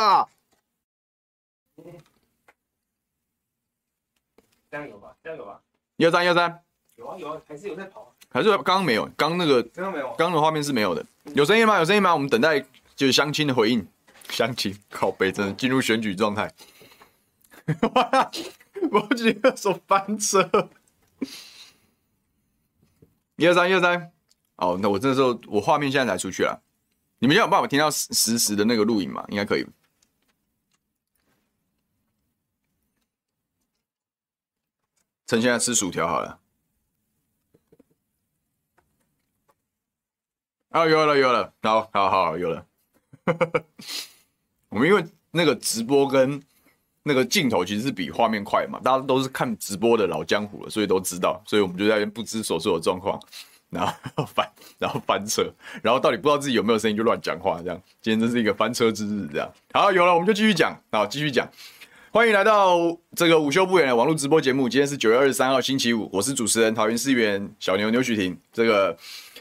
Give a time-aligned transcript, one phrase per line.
[0.00, 0.28] 啊！
[4.70, 5.16] 这样有吧？
[5.22, 5.60] 这样有吧？
[5.96, 6.62] 一二三，一二三。
[6.96, 8.12] 有啊有啊，还是有在跑。
[8.30, 9.08] 还是刚刚没有？
[9.16, 11.04] 刚那个刚刚没有，刚的画面是没有的。
[11.34, 11.78] 有声音吗？
[11.78, 12.12] 有声音吗？
[12.12, 12.60] 我们等待
[12.94, 13.86] 就是相亲的回应。
[14.28, 16.52] 相亲靠背，真的进入选举状态。
[17.94, 18.30] 哇！
[18.90, 20.68] 我举个手翻车。
[23.36, 24.12] 一二三，一二三。
[24.56, 26.60] 哦，那我这时候我画面现在才出去了。
[27.18, 29.24] 你们现在有办法听到实时的那个录影吗？
[29.28, 29.66] 应该可以。
[35.26, 36.38] 趁现在吃薯条好了。
[40.70, 42.66] 啊，有了有了，好，好，好，有了。
[44.68, 46.42] 我们因为那个直播跟
[47.02, 53.18] 那个镜头其实是比画面快嘛，大家都是看直播的老江湖了，所以都知道，所以我们就在不知所措的状况，
[53.70, 54.46] 然后 翻，
[54.78, 55.50] 然后翻车，
[55.82, 59.50] 然后到底不知道自己有没有声音就乱讲话，这样，今天真是一个翻车之日，这样。
[59.72, 61.48] 好，有了，我们就继续讲，好，继续讲。
[62.16, 68.96] 欢迎来到这个午休不远的网络直播节目，今天是九月二十三号星期五，我是主持人桃园市议员小牛牛煦庭，这个，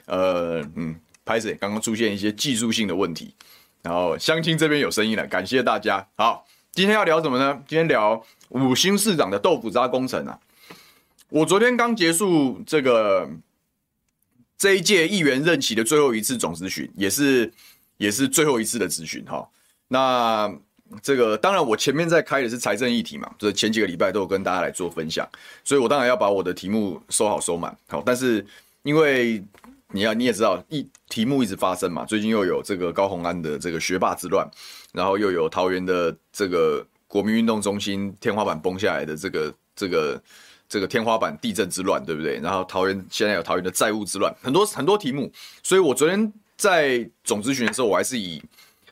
[0.07, 0.93] 呃，嗯。
[1.23, 3.33] 拍摄刚刚出现一些技术性的问题，
[3.81, 6.05] 然后相亲这边有声音了，感谢大家。
[6.17, 7.63] 好，今天要聊什么呢？
[7.65, 10.37] 今天聊五星市长的豆腐渣工程啊。
[11.29, 13.29] 我昨天刚结束这个
[14.57, 17.53] 这一届议员任期的最后一次总质询，也是
[17.95, 19.47] 也是最后一次的质询哈。
[19.87, 20.53] 那
[21.01, 25.27] 这个当然我前面在开的是财政议题嘛，就是前几个礼拜都有跟大家来做分享，
[25.63, 27.75] 所以我当然要把我的题目收好收满。
[27.87, 28.45] 好，但是
[28.83, 29.43] 因为
[29.91, 32.03] 你要你也知道，一题目一直发生嘛。
[32.05, 34.49] 最近又有这个高虹安的这个学霸之乱，
[34.93, 40.21] 然后又有桃园的这个国民运动中心天花板崩下来的这个这个
[40.67, 42.39] 这个天花板地震之乱，对不对？
[42.39, 45.31] 然后桃园现在有桃园的债务之乱，很多很多题目。
[45.63, 48.41] 所以我昨天在总咨询的时候，我还是以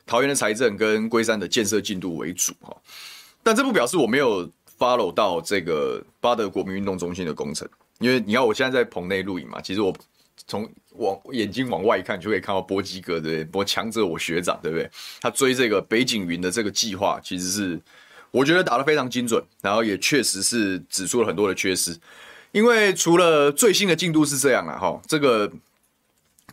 [0.06, 2.76] 桃园的财政跟龟山的建设进度为主哈。
[3.42, 9.94] 但这不表示我没有 follow 到这个八德国民运动中心的工程，因为你看我现在在棚内录影嘛，其实我
[10.46, 13.44] 从往眼睛往外一看，就可以看到波基哥，对不对？
[13.44, 14.90] 波强者我学长，对不对？
[15.20, 17.80] 他追这个北景云的这个计划，其实是
[18.30, 21.96] 我觉得打得非常精准，然后也确实是指出了很多的缺失。
[22.52, 25.50] 因为除了最新的进度是这样啊，哈，这个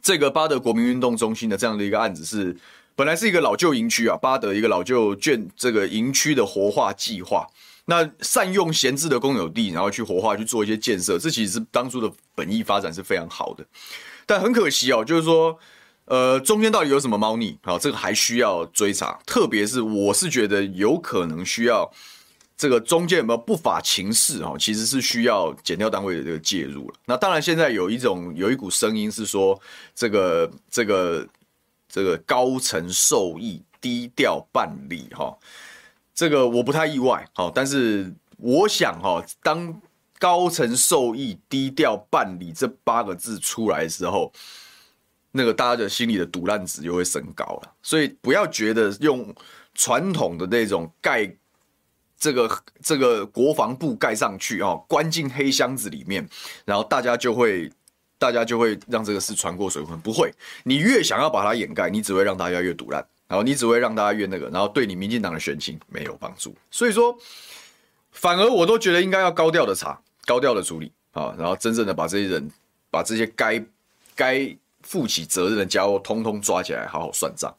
[0.01, 2.55] 这个八德国民运动中心的这样的一个案子是
[3.01, 7.48] 本来是一个老旧营区啊，巴德一个老旧眷这个营区的活化计划，
[7.86, 13.65] 那善用闲置的公有地，然后去活化去做一些建设，这其实是当初的本意发展是非常好的。
[14.27, 15.57] 但很可惜哦，就是说，
[16.06, 17.57] 呃，中间到底有什么猫腻？
[17.63, 19.19] 好，这个还需要追查。
[19.25, 21.92] 特别是我是觉得有可能需要
[22.56, 24.45] 这个中间有没有不法情事？
[24.45, 26.94] 哈，其实是需要检调单位的这个介入了。
[27.07, 29.59] 那当然，现在有一种有一股声音是说，
[29.95, 31.27] 这个这个
[31.91, 35.07] 这个高层受益，低调办理。
[35.11, 35.38] 哈，
[36.15, 37.29] 这个我不太意外。
[37.33, 39.79] 好，但是我想哈，当。
[40.21, 44.31] 高层受益、低调办理这八个字出来的时候，
[45.31, 47.73] 那个大家的心里的赌烂值就会升高了。
[47.81, 49.33] 所以不要觉得用
[49.73, 51.27] 传统的那种盖
[52.19, 56.29] 这个这个国防部盖上去哦，关进黑箱子里面，
[56.65, 57.71] 然后大家就会
[58.21, 60.00] 大家就会让这个事船过水浑。
[60.01, 60.31] 不会，
[60.63, 66.56] 你越想要把它掩盖，你只会让大家越赌烂，然后你只会让大家越那个，然后对你民进党的选情没有帮助。
[66.69, 67.18] 所以说，
[68.12, 70.00] 反而我都觉得应该要高调的查。
[70.23, 72.51] 高调的处理啊，然后真正的把这些人，
[72.91, 73.62] 把这些该
[74.15, 77.51] 该负起责任的家伙通通抓起来，好好算账。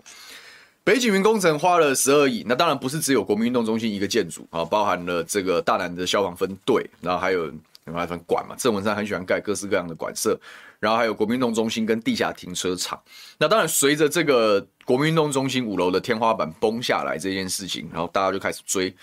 [0.84, 7.52] 北景云工程花了十二亿，那当然不是只有国民运动中心一个建筑啊，包含了这个大南的消防分队，然后还有
[7.84, 10.38] 什么分馆嘛，郑文山很喜欢盖各式各样的馆舍，
[10.78, 13.00] 然后还有国民运动中心跟地下停车场。
[13.38, 18.94] 那当然随着这个国民运动中心五楼的天花板崩下来这件事情，然后大家就开始追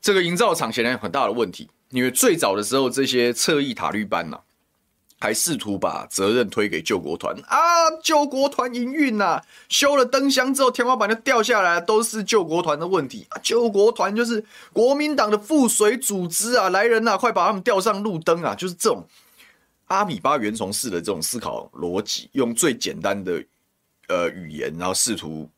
[0.00, 1.68] 这个营造厂，显然有很大的问题。
[1.90, 4.42] 因为最早的时候，这些侧翼塔绿班呐、啊，
[5.18, 7.58] 还试图把责任推给救国团啊，
[8.02, 13.40] 救国团营运呐，修了灯箱之后，天花板就掉下来，都是救国团的问题啊。
[13.42, 18.54] 救国团就是国民党的附随组织啊，来人呐，快把他们吊上路灯啊！
[18.54, 19.06] 就是这种
[19.86, 23.42] 阿米巴原虫式的这种思考逻辑，用最简单的
[24.08, 25.48] 呃语言，然后试图。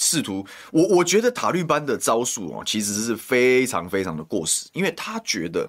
[0.00, 5.68] 试图，我我觉得塔利班的招数哦，其实是非常非常的过时，因为他觉得，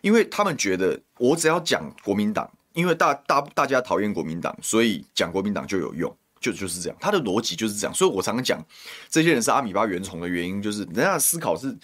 [0.00, 8.64] 因为他们觉得，我只要讲国民党，因为大大大家讨厌国民党，所以讲国民党就有用，就就是这样，他的逻辑就是这样，所以我常常讲，
[9.10, 11.76] 这些人是阿米巴原虫的原因，就是人家的思考是，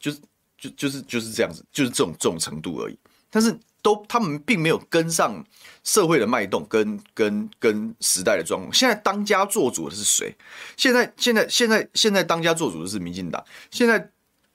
[0.00, 0.18] 就是
[0.56, 2.98] 就就是就是这样子，就是这种这种程度而已。
[3.28, 5.44] 但是都他们并没有跟上
[5.82, 8.72] 社会的脉动跟跟跟时代的状况。
[8.72, 10.34] 现在当家做主的是谁？
[10.74, 13.44] 现在现在现在现在当家做主的是民进党。
[13.70, 14.10] 现在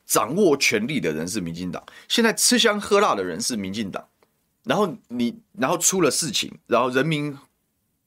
[0.07, 1.83] 掌握权力的人是民进党。
[2.07, 4.03] 现在吃香喝辣的人是民进党。
[4.69, 7.35] 然后你然后出了事情，然后人民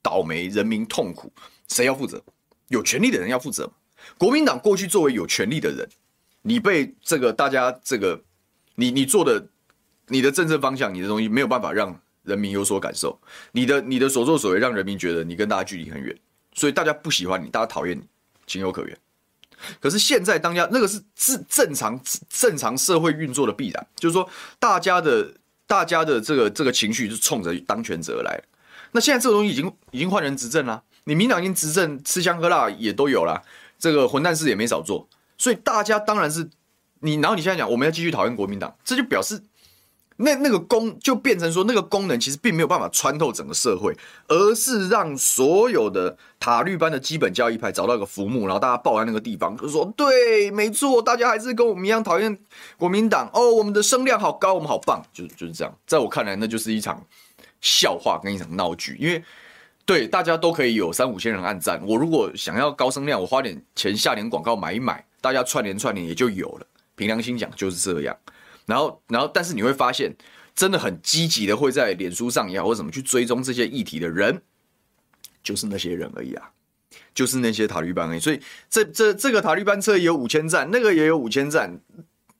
[0.01, 1.33] 倒霉，人民痛苦，
[1.67, 2.23] 谁要负责？
[2.69, 3.69] 有权力的人要负责。
[4.17, 5.89] 国民党过去作为有权力的人，
[6.43, 8.23] 你被这个大家这个
[8.77, 9.49] 你你做的。
[10.09, 13.19] 你的政策方向，你的东西没有办法让人民有所感受，
[13.53, 16.15] 你的你的所作所为让人民觉得你跟大家距离很远，
[16.53, 18.03] 所以大家不喜欢你，大家讨厌你，
[18.45, 18.99] 情有可原。
[19.81, 21.99] 可是现在当家那个是正正常
[22.29, 25.33] 正常社会运作的必然，就是说大家的
[25.73, 28.39] 大家的这个这个情绪是冲着当权者而来。
[28.91, 33.43] 那现在这个东西已经已经换人执政了，你民党已经执政，吃香喝辣也都有了，
[33.79, 35.09] 这个混蛋事也没少做，
[35.39, 36.51] 所以大家当然是
[37.01, 39.43] 你，然后你现在讲我们要继续讨厌国民党，这就表示。
[40.17, 43.97] 那那个功就变成说，那个功能其实并没有办法穿透整个社会，
[44.29, 52.39] 而是让所有的塔绿班的基本教义派找到一个浮木，然后大家抱在那个地方，就说对，没错，大家还是跟我们一样讨厌
[52.77, 55.75] 国民党哦，我们的声量好高，我们好棒，就就是这样。
[55.87, 57.03] 在我看来，那就是一场
[57.61, 59.23] 笑话跟一场闹剧，因为
[59.85, 66.67] 对大家都可以有三五千人按赞，我如果想要高声量，我花点钱下点广告买一买，大家串联串联也就有了。
[66.95, 68.17] 凭良心讲，就是这样。
[68.73, 70.17] 然后，然后，但是你会发现，
[70.55, 74.41] 真的很积极的会在脸书上也好，或者怎么去追踪这些议题的人，
[75.43, 76.51] 就是那些人而已啊，
[77.13, 78.19] 就是那些塔利班而已。
[78.19, 78.41] 所以
[78.71, 81.79] 这这这个塔利班车也有五千赞，那个也有五千赞，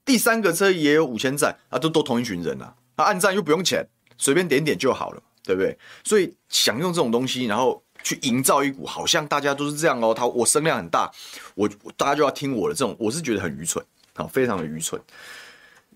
[0.07, 3.87] 第三个车也有五千赞啊，都都同一群人啊，啊，按赞又不用钱，
[4.17, 5.77] 随便点点就好了，对不对？
[6.03, 11.11] 所以想用这种东西，然后去营造一股好像大家都是这样哦，他我声量很大，
[11.55, 13.85] 我大家就要听我的这种，我是觉得很愚蠢
[14.15, 14.99] 啊，非常的愚蠢。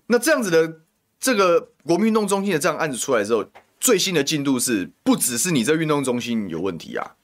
[0.07, 0.81] 那这样子的
[1.19, 3.45] 这个国民运动中心的这样案子出来之后，
[3.79, 7.15] 最新的进度是不只是你这运动中心有问题啊，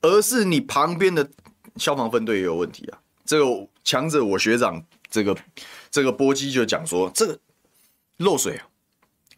[0.00, 1.28] 而是你旁边的
[1.76, 2.98] 消防分队也有问题啊。
[3.24, 3.44] 这个
[3.82, 5.36] 强者我学长这个
[5.90, 7.38] 这个波基就讲说，这个
[8.18, 8.66] 漏水啊，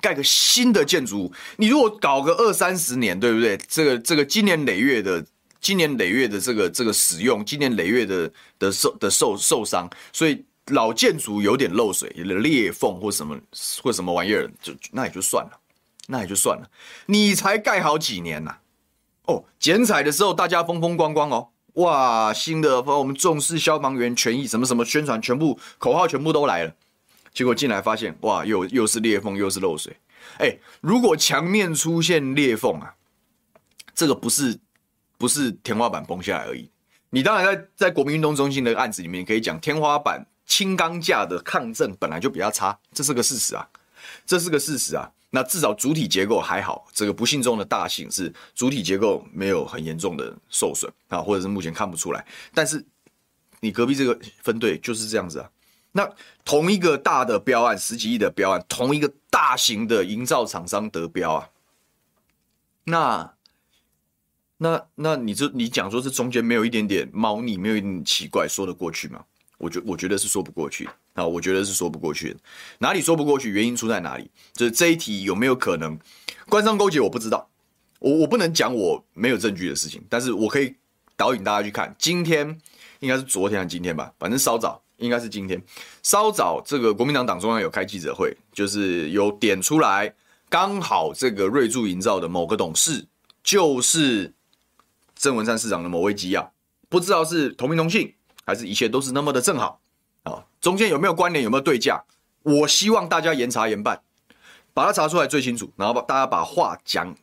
[0.00, 3.56] 盖个新的建筑物，你如果搞个二三十年，对不对？
[3.68, 5.24] 这个这个经年累月的
[5.60, 10.44] 经年累月的这个这个使用，经年累月的的受的受受伤，所以。
[10.68, 13.38] 老建筑有点漏水，裂缝或什么
[13.82, 15.60] 或什么玩意儿，就那也就算了，
[16.06, 16.70] 那也就算了。
[17.04, 18.56] 你才盖好几年呐、
[19.26, 26.74] 哦，剪彩的时候大家风风光光哦，哇，新的我们重视消防员权益，什么什么宣传，全部口号全部都来了。
[27.34, 29.94] 结果进来发现，哇，又又是裂缝，又是漏水。
[30.38, 32.94] 哎，如果墙面出现裂缝啊，
[33.94, 34.58] 这个不是
[35.18, 36.70] 不是天花板崩下来而已。
[37.10, 40.26] 你当然在在国民运动中心的案子里面可以讲天花板。
[40.46, 43.68] 轻钢架的抗震本来就比较差，这是个事实啊，
[44.26, 45.10] 这是个事实啊。
[45.30, 52.24] 那至少主体结构还好，这个不幸中的大幸是主体结构没有很严重的受损啊，或者是目前看不出来。
[52.54, 52.84] 但是
[53.58, 55.50] 你隔壁这个分队就是这样子啊。
[55.90, 56.08] 那
[56.44, 61.50] 同一个大的标案，十几亿的标案，同一个大型的营造厂商得标啊，
[62.84, 63.34] 那
[64.58, 69.24] 那那你这你讲说这中间没有一点点猫腻，没有一点奇怪，说得过去吗？
[69.58, 72.40] 我觉我觉得是说不过去的啊，我觉得是说不过去的。
[72.78, 73.50] 哪里说不过去？
[73.50, 74.30] 原因出在哪里？
[74.52, 75.98] 就是这一题有没有可能
[76.48, 77.00] 官商勾结？
[77.00, 77.48] 我不知道，
[78.00, 80.74] 我我不能讲我没有证据的事情，但是我可以
[81.16, 81.94] 导引大家去看。
[81.98, 82.58] 今天
[82.98, 85.62] 应该是昨天还是今天吧，反正稍早应该是今天。
[86.02, 90.12] 稍早这个国民党党中央有开记者会，就是有点出来，
[90.48, 93.06] 刚好这个瑞筑营造的某个董事
[93.42, 94.34] 就是
[95.14, 96.52] 郑文山市长的某位机要，
[96.88, 98.12] 不知道是同名同姓。
[98.44, 99.80] 还是一切都是那么的正好
[100.22, 100.44] 啊？
[100.60, 101.44] 中间有没有关联？
[101.44, 102.02] 有没有对价？
[102.42, 104.00] 我希望大家严查严办，
[104.72, 107.14] 把它查出来最清楚，然后把大家把话讲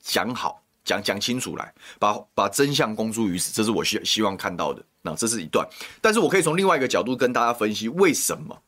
[0.00, 4.82] 讲好，讲讲清楚来，把把真相公诸于世，这是我希希望看到的。
[5.02, 5.66] 那这是一段，
[6.00, 8.60] 但是我可以从另外一个角度跟大家分析为什么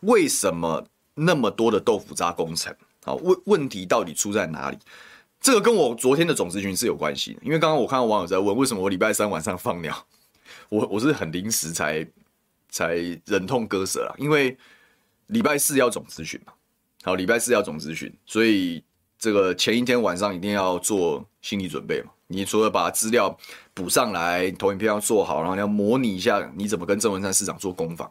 [0.00, 3.14] 为什么那么多的豆腐渣工程啊？
[3.14, 4.78] 问问题到底出在哪里？
[5.40, 9.92] 这个跟我昨天的总质询是有关系的，因为刚刚我看到网友在问，为什么我礼拜三晚上放尿？
[10.72, 12.06] 我我是很临时才
[12.70, 12.94] 才
[13.26, 14.56] 忍痛割舍啦，因为
[15.26, 16.54] 礼拜四要总咨询嘛，
[17.02, 18.82] 好，礼拜四要总咨询，所以
[19.18, 22.10] 这个前一天晚上一定要做心理准备嘛。
[22.28, 23.36] 你除了把资料
[23.74, 28.10] 补上来，投影片要做好，然后要模拟一下你怎么跟郑文灿市长做攻防。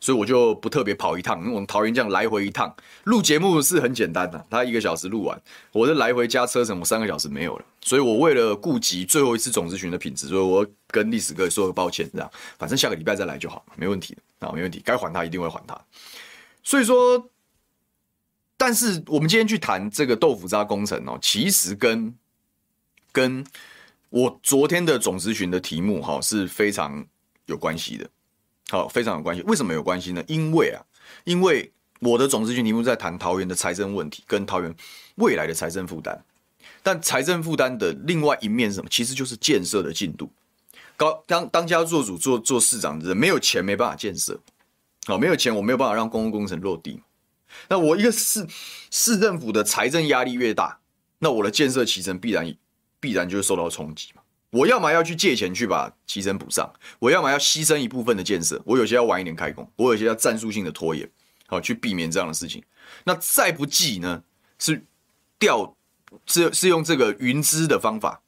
[0.00, 2.74] 所以我就不特别跑一趟，因为我们桃园这样来回一趟
[3.04, 5.40] 录节目是很简单的，他一个小时录完，
[5.72, 7.64] 我的来回加车程，我三个小时没有了。
[7.80, 15.80] 所以我为了顾及最后一次总咨询的品质，所以我跟历史哥说个抱歉，这样，反正下个礼拜再来就好，没问题的啊，没问题，该还他一定会还他。
[16.62, 17.30] 所以说，
[18.56, 22.12] 但是我们今天去谈这个豆腐渣工程哦，其实跟
[23.12, 23.46] 跟
[24.10, 27.06] 我昨天的总咨询的题目哈是非常
[27.46, 28.08] 有关系的，
[28.68, 29.42] 好，非常有关系。
[29.42, 30.22] 为什么有关系呢？
[30.26, 30.82] 因为啊，
[31.24, 34.74] 因为我的总质询题目在谈桃园的财政问题跟桃园
[35.16, 36.20] 未来的财政负担，
[36.82, 38.88] 但财政负担的另外一面是什么？
[38.90, 40.30] 其实就是建设的进度。
[40.96, 44.40] 高当当家做主做做市长的人，没有钱没办法建设，
[45.06, 47.00] 好，没有钱我没有办法让公共工程落地。
[47.68, 48.46] 那我一个市
[48.90, 50.78] 市政府的财政压力越大，
[51.20, 52.52] 那我的建设期程必然
[52.98, 54.22] 必然就会受到冲击嘛。
[54.56, 61.06] 我要么要去借钱去把期程补上，我要么要牺牲一部分的建设，我有些要晚一点开工，我有些要战术性的拖延，
[61.46, 62.62] 好去避免这样的事情。
[63.04, 64.22] 那再不济呢，
[64.58, 64.82] 是
[65.38, 65.76] 调
[66.26, 68.22] 是是用这个云资的方法，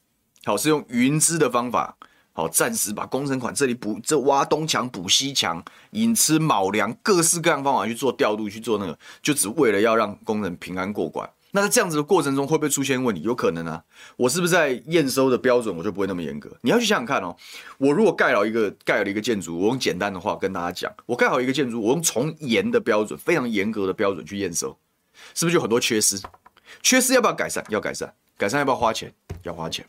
[0.44, 1.96] 好是用云资的方法。
[2.34, 11.28] 好，暂时把工程款这里补，这挖东墙补西墙，寅吃卯粮，各式各样方法去做调度，去做那个，就只为了要让工人平安过关。
[11.52, 13.22] 那在这样子的过程中，会不会出现问题？
[13.22, 13.84] 有可能啊。
[14.16, 16.56] 我是不是在验收的标准，我就不会那么严格？
[16.62, 17.34] 你要去想想看哦。
[17.78, 24.76] 我如果盖了一个盖了一个建筑，我用简单的话跟大家讲，我盖好一个建筑，我用从严的标准，非常严格的标准去验收，
[25.34, 26.20] 是不是就很多缺失？
[26.82, 27.64] 缺失要不要改善？
[27.68, 28.14] 要改善。
[28.36, 29.12] 改善要不要花钱？
[29.42, 29.84] 要花钱。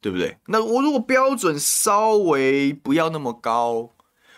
[0.00, 0.36] 对不对？
[0.48, 3.90] 那我如果标准稍微不要那么高，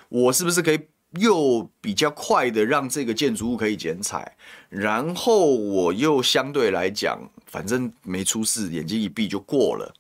[0.09, 0.78] 我是不是可以
[1.19, 4.37] 又比较快的让这个建筑物可以剪彩，
[4.68, 9.94] 然后我又相对来讲，反正没出事，眼睛一闭就过了，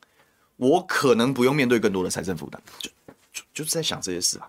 [0.56, 2.90] 我可能不用面对更多的财政负担，就
[3.32, 4.48] 就就是在想这些事啊，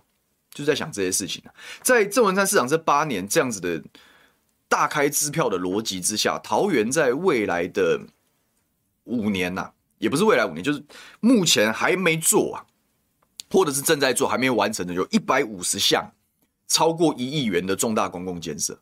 [0.51, 1.53] 就是在想这些事情啊。
[1.81, 3.81] 在郑文灿市长这八年这样子的
[4.67, 8.01] 大开支票的逻辑之下，桃园在未来的
[9.03, 10.83] 五年呐、也不是未来五年，就是
[11.19, 12.65] 目前还没做啊，
[13.49, 16.11] 或者是正在做还没有完成的，有一百五十项
[16.67, 18.77] 超过一亿元的重大公共建设，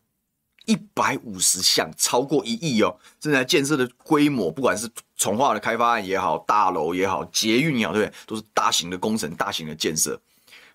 [0.66, 8.16] 一百五十项超过一亿哦，正在建设的规模，不管是重化的开发案也好，大楼也好，捷运也好，对不对？
[8.26, 10.20] 都是大型的工程、大型的建设。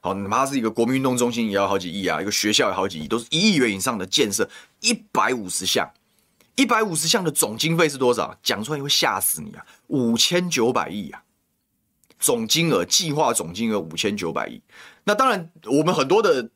[0.01, 4.49] 好，哪怕是一个国民运动中心也要好几亿啊，一个学校也好几亿，都是一亿元以上的建设，
[4.81, 5.89] 一百五十项。
[6.57, 8.37] 一百五十项的总经费是多少？
[8.43, 9.65] 讲出来会吓死你啊！
[9.87, 11.23] 五千九百亿啊，
[12.19, 14.61] 总金额计划总金额五千九百亿。
[15.05, 16.51] 那当然，我们很多的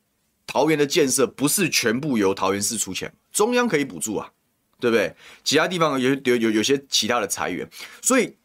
[0.47, 4.31] 桃园的建设不是全部由桃园市出钱，中央可以补助啊，
[4.79, 5.15] 对不对？
[5.43, 7.69] 其他地方有有有有些其他的财源，
[8.01, 8.35] 所以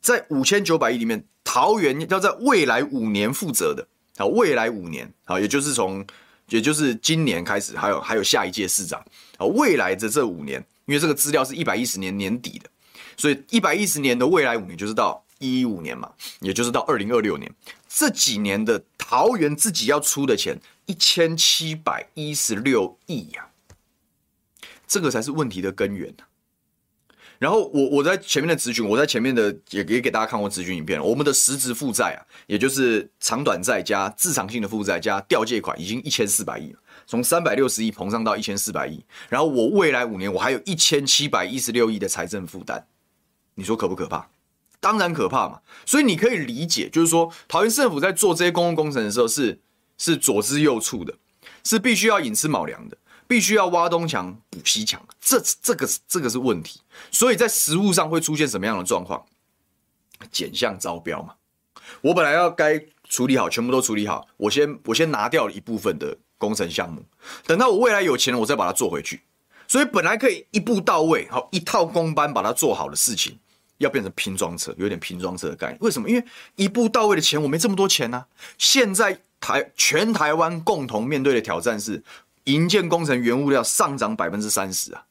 [0.00, 3.86] 在五千九百亿里面，桃园要在未来五年负责的
[4.16, 6.06] 啊，未来五年啊，也就是从
[6.48, 9.00] 也就是今年开始，还有还有下一届市长
[9.36, 10.64] 啊，未来的这五年。
[10.86, 12.70] 因为这个资料是一百一十年年底的，
[13.14, 17.52] 所以一百一十年的未来五年就是到一一五年嘛，也就是到二零二六年，
[17.86, 20.58] 这几年的桃园自己要出的钱
[20.88, 23.48] 一千七百一十六亿呀，
[24.86, 26.12] 这个才是问题的根源。
[27.38, 36.78] 然后我我在前面的咨询，我在前面的也也给大家看过咨询影片，我们的实质负债啊，也就是长短债加自偿性的负债加调借款，已经一千四百亿了。
[37.06, 42.82] 从三百六十亿膨胀到一千四百亿，然后我未来五年我还有一千七百一十六亿的财政负担，
[43.54, 44.28] 你说可不可怕？
[44.80, 45.60] 当然可怕嘛。
[45.86, 49.60] 所以你可以理解，就是说桃园政府在做这些公共工程的时候是
[49.98, 51.14] 是左支右绌的，
[51.62, 56.80] 是必须要寅吃卯粮的，必须要挖东墙补西墙，这这个这个是问题。
[57.10, 59.26] 所以在实物上会出现什么样的状况？
[60.32, 61.34] 减项招标嘛。
[62.00, 66.16] 我本来要该处理好，全部都处理好，我先我先拿掉了一部分的。
[66.40, 67.04] 工程项目，
[67.48, 69.20] 等到我未来有钱了，我再把它做回去。
[69.66, 73.36] 所以本来可以一步到位，好一套工班把它做好的事情，
[73.78, 75.78] 要变成拼装车，有点拼装车的概念。
[75.80, 76.08] 为什么？
[76.08, 76.24] 因为
[76.54, 78.24] 一步到位的钱我没这么多钱呢、
[78.56, 82.02] 现在台全台湾共同面对的挑战是，
[82.44, 85.06] 营建工程原物料上涨百分之三十啊！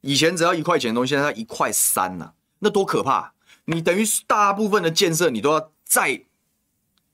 [0.00, 3.32] 以前只要一块钱的东西，现在一块三呐，那多可怕！
[3.66, 6.24] 你等于大部分的建设你都要再。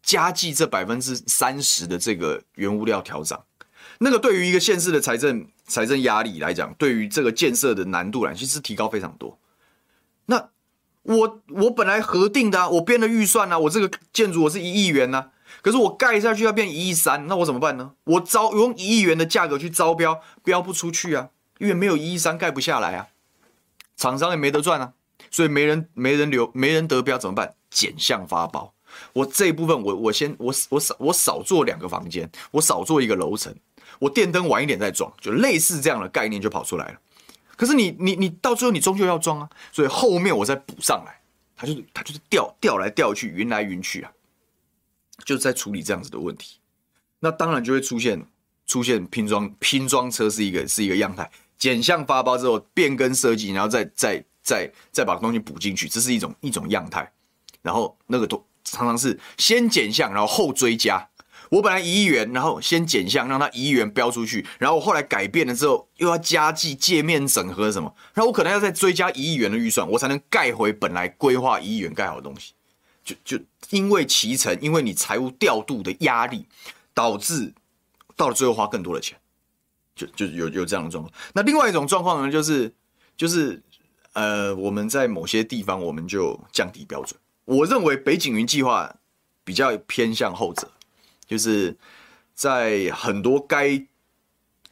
[0.03, 3.45] 加计这百分之三十的这个原物料调涨，
[3.99, 9.37] 那个对于一个县市的财政财政压力来讲，对于这个建设的难度来，其实提高非常多。
[10.27, 10.51] 那
[11.03, 15.31] 我我本来核定的啊，我编的预算啊，我这个建筑我是一亿元呐，
[15.63, 17.93] 可是我盖下去要变一亿三，那我怎么办呢？
[18.05, 23.09] 我招用一亿元的价格去招标，标不出去啊，因为没有一亿三盖不下来啊，
[23.97, 24.93] 厂商也没得赚啊，
[25.31, 27.55] 所以没人没人留没人得标怎么办？
[27.71, 28.73] 减项发包。
[29.13, 33.55] 我这一部分我，我先我我少我少做两个房间，我少做一个楼层，
[33.99, 36.99] 我电灯晚一点再装，就类似这样的概念就跑出来了。
[37.57, 41.21] 可是你你你到最后你终究要装啊，所以后面我再补上来，
[41.57, 44.11] 它就是它就是调调来调去，云来云去啊，
[45.25, 46.59] 就是在处理这样子的问题。
[47.21, 48.27] 那当然就会出现
[48.67, 57.11] 出现拼装拼装车是一个是一个样态，减项发包之后变更设计，然后再再再再把东西补进去，这是一种一种样态。
[57.63, 61.09] 然后那个都常常是先减项，然后后追加。
[61.49, 72.55] 我本来一亿元，然后先减项，让它一亿元标出去，然后我后来改变了之后，又要加计界面整合什么，然后我可能要再追加一亿元的预算，我才能盖回本来规划一亿元盖好的东西。
[73.07, 76.45] 就就因为骑乘，因为你财务调度的压力，
[76.93, 77.55] 导致
[78.17, 79.17] 到了最后花更多的钱，
[79.95, 81.15] 就就有有这样的状况。
[81.33, 82.75] 那另外一种状况呢，就是
[83.17, 83.63] 就是
[84.13, 87.19] 呃，我们在某些地方我们就降低标准。
[87.45, 88.95] 我认为北景云计划
[89.45, 90.71] 比较偏向后者。
[91.29, 91.77] 就是
[92.35, 93.71] 在很多该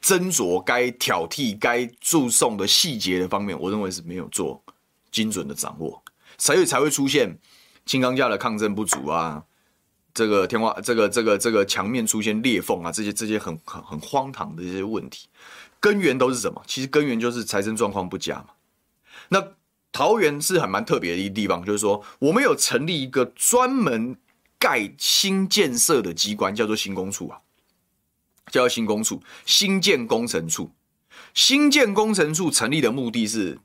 [0.01, 4.63] 斟酌、该挑剔、该注重的细节的方面，我认为是没有做
[5.11, 6.01] 精准的掌握，
[6.39, 7.37] 所以才会出现
[7.87, 9.45] 轻钢架的抗震不足啊，
[10.13, 15.29] 这个天花、这个、这个、这个墙面出现裂缝啊，这些、这些很、很、很荒唐的这些问题，
[15.81, 16.63] 根源都是什么？
[16.67, 18.47] 其实根源就是财政状况不佳嘛。
[19.29, 19.43] 那
[19.93, 24.17] 桃园是很蛮特别的一个地方，就是说我们有成立一个专门。
[24.57, 27.39] 盖新建设的机关叫做新工处啊，
[28.51, 30.71] 叫新工处，新建工程处。
[31.35, 33.59] 新建工程处成立的目的是，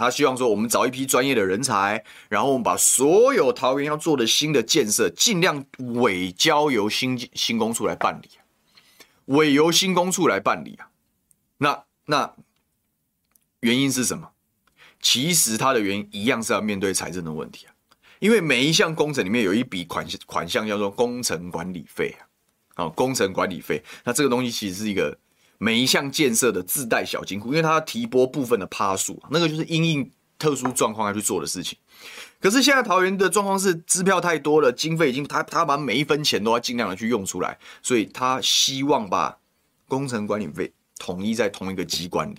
[0.00, 8.30] 他希望说，我们找一批专业的人才，然后我们把所有桃园要做的新的建设，尽量委交由新新工处来办理，
[9.26, 10.88] 委由新工处来办理啊。
[11.58, 12.34] 那那
[13.60, 14.30] 原因是什么？
[15.02, 17.74] 其实它的原因一样是要面对财政的问题啊。
[18.20, 25.18] 因为每一项工程里面有一笔款款项叫做工程管理费啊，好，工程管理费，那这个东西其实是一个
[25.62, 31.76] 每一项建设的自带小金库，因为它要提拨部分的趴数，那个就是因应特殊状况要去做的事情。
[32.40, 39.36] 可是现在桃园的状况是支票太多了，经费已经他他把每一分钱都要尽量的去用出来，所以他希望把
[39.86, 42.38] 工程管理费统一在同一个机关里。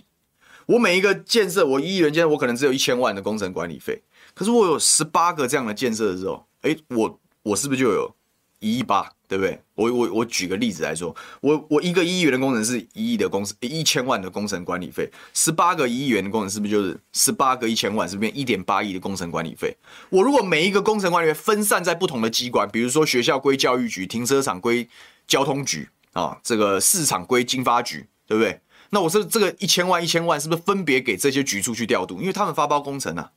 [0.66, 4.02] 我每一个建设，我一亿元建设，我可能只有一千万的工程管理费。
[4.34, 8.12] 可是我有十八个这样的建设的时候，哎，我我是不是就有
[8.58, 9.58] 一亿八，对不对？
[9.74, 19.74] 我我我举个例子来说，我我一个一亿元的工程是一亿的工程，一千万的工程管理费，十八个一亿元的工程是不是就是十八个一千万，是不是变一点八亿的工程管理费？
[20.10, 24.86] 我如果每一个工程管理费分散在不同的机关，比如说学校归教育局，停车场归
[25.26, 28.60] 交通局啊，这个市场归经发局，对不对？
[28.90, 32.20] 那我说这个一千万一千万是不是分别给这些局处去调度？
[32.20, 33.30] 因为他们发包工程啊。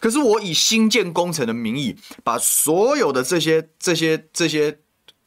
[0.00, 4.78] 可是我以新建工程的名义，把所有的这些、这些、这些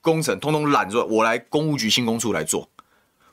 [0.02, 2.70] 工程通通揽着，我来公务局新工处来做，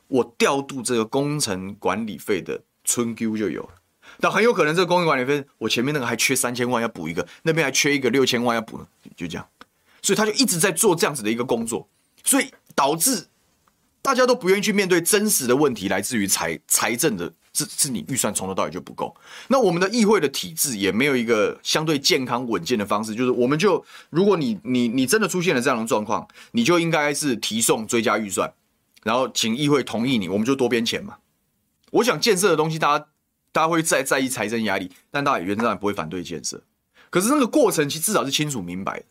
[0.09, 3.71] 我调度这个工程管理费的春 Q 就有了。
[4.21, 8.79] 但很有可能这个工程管理费，我前面那个还缺三千万要补一个，那边还缺一个六千万要补，
[9.17, 9.47] 就这样。
[10.03, 11.89] 所以他就一直在做这样子的一个工作，
[12.23, 13.27] 所以导致
[14.01, 17.33] 大家都不愿意去面对真实的问题，来自于财财政的。
[17.57, 19.16] 是是你预算从头到尾就不够，
[19.49, 28.53] 那我们的议会的体制也没有一个相对健康稳健的方式，就是我们就如果你你你真的出现了这样的状况，你就应该是提送追加预算，
[29.05, 31.16] 然后请议会同意你，我们就多编钱嘛。
[31.92, 33.07] 我想建设的东西，大家
[33.53, 36.62] 大家会在在意财政压力，但大家原则上不会反对建设。
[37.09, 39.07] 可是那个过程其实至少是清楚明白的，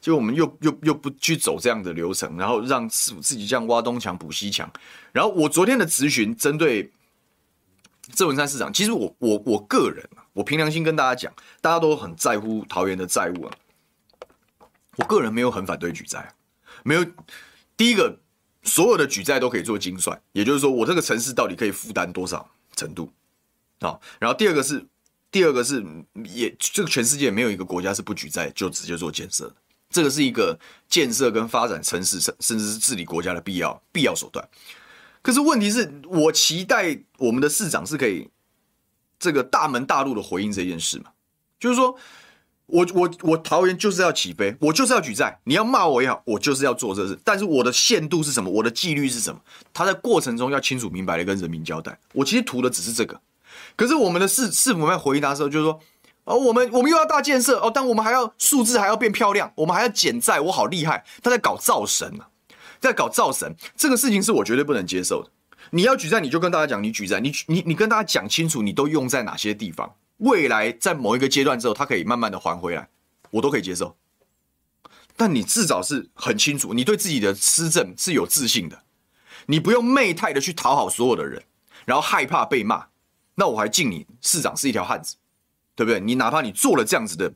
[0.00, 4.68] 就我们又又又不去走这样的流程，然后让自自己这样挖东墙补西墙。
[5.12, 6.90] 然后我昨天的咨询针对。
[8.14, 13.56] 郑文山市长，其实我我我个人，我凭良心跟大家讲，大家都很在乎桃园的债务啊。
[14.96, 16.32] 我个人没有很反对举债，
[16.84, 17.04] 没有。
[17.76, 18.16] 第一个，
[18.62, 23.12] 所有的举债都可以做精算，也就是说，我这个城市到底可以负担多少程度
[23.80, 23.98] 啊？
[24.20, 24.86] 然后第二个是，
[25.32, 25.84] 第二个是，
[26.24, 29.56] 也这个全世界没有一个国家是不举债就直接做建设的，
[29.90, 30.56] 这个是一个
[30.88, 34.48] 建设跟发展城市，甚甚至是治理国家的必要必要手段。
[35.24, 38.28] 可是问题是我期待我们的市长是可以
[39.18, 41.06] 这个大门大路的回应这件事嘛？
[41.58, 41.96] 就是说
[42.66, 47.18] 我我我桃园就是要起飞，我就是要举债，你要骂我也好，我就是要做这事。
[47.24, 48.50] 但是我的限度是什么？
[48.50, 49.40] 我的纪律是什么？
[49.72, 51.98] 他在过程中要清楚明白的跟人民交代。
[52.12, 53.18] 我其实图的只是这个。
[53.76, 55.80] 可是我们的市市府在回答的时候，就是说
[56.24, 61.02] 哦，我们我们又要大建设哦，但我们还要数字还要变漂亮，我们还要减债，我好厉害。
[61.22, 62.28] 他在搞造神啊。
[62.84, 65.30] 在搞造神，这个事情是我绝对不能接受的。
[65.70, 69.96] 你要举债，你就跟大家讲，你举债，你你你跟大家讲清楚，你都用在哪些地方？
[70.18, 72.86] 未来在某一个阶段之后，它可以慢慢的还回来，
[73.30, 73.96] 我都可以接受。
[75.16, 78.82] 但你至少是很清楚，你对自己的施政是有自信的，
[79.46, 81.42] 你不用媚态的去讨好所有的人，
[81.86, 82.86] 然后害怕被骂。
[83.36, 85.16] 那我还敬你市长是一条汉子，
[85.74, 85.98] 对不对？
[85.98, 87.32] 你哪怕你做了这样子的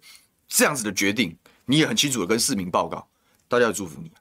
[0.46, 3.08] 这样子的决定，你也很清楚的跟市民报告，
[3.48, 4.12] 大家要祝福你。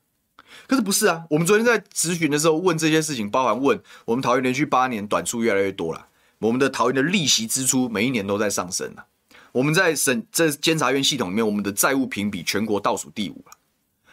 [0.68, 1.24] 可是不是啊？
[1.30, 6.08] 我们昨天在质询的时候问这些事情，包含问我们桃园连续八年短处越来越多了，
[6.40, 9.06] 我们的桃园的利息支出每一年都在上升啊。
[9.54, 13.56] 我们在审这监察院系统里面，我们的债务评比全国倒数第五啊。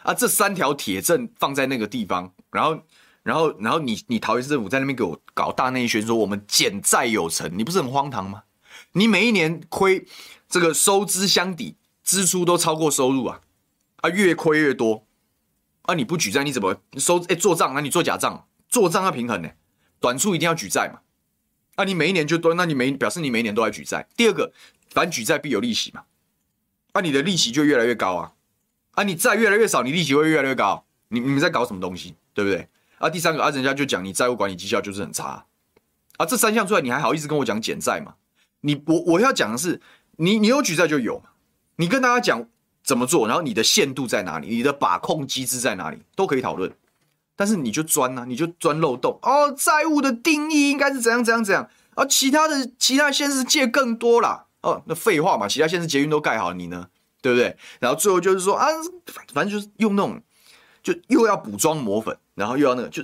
[0.05, 2.79] 啊，这三条铁证放在那个地方，然后，
[3.23, 8.43] 然后，然后你你桃园市政府在那边给我搞大内宣，说我们减债有成，你不是很荒唐吗？
[8.93, 10.07] 你每一年亏
[10.49, 13.41] 这个收支相抵，支出都超过收入啊，
[14.03, 15.07] 啊，越亏越多。
[15.85, 15.95] 啊！
[15.95, 17.19] 你不举债，你怎么收？
[17.29, 19.51] 哎，做账，那你做假账，做账要平衡呢。
[20.01, 21.01] 短处一定要举债嘛。
[21.75, 24.07] 啊，你每一年就多，那你每表示你每一年都在举债。
[24.17, 24.51] 第二个，
[24.91, 26.05] 凡举债必有利息嘛。
[26.93, 28.33] 啊，你的利息就越来越高啊。
[28.93, 30.87] 啊，你债越来越少，你利息会越来越高。
[31.09, 32.15] 你你们在搞什么东西？
[32.33, 32.67] 对不对？
[32.97, 35.45] 啊，第三个啊，人家就讲你债务管理绩效就是很差。
[36.17, 38.15] 啊，这三项出来，你还好意思跟我讲减债嘛？
[38.63, 39.83] 你我我要讲的是，
[40.17, 41.31] 你你有举债就有嘛。
[41.77, 42.49] 你跟大家讲。
[42.85, 43.27] 怎么做？
[43.27, 44.49] 然后你的限度在哪里？
[44.49, 46.03] 你的把控机制在哪里？
[46.15, 46.71] 都可以讨论。
[47.35, 49.51] 但是你就钻呐、你就钻漏洞哦。
[49.57, 51.69] 债务的定义应该是怎样怎样怎样？
[51.97, 54.45] 而、哦、其他的其他县市借更多啦。
[54.61, 56.89] 哦，那废话嘛，其他县市捷运都盖好，你呢？
[57.21, 57.57] 对不对？
[57.81, 58.67] 然后最后就是说啊，
[59.33, 60.21] 反正就是用那种，
[60.83, 63.03] 就又要补妆抹粉，然后又要那个，就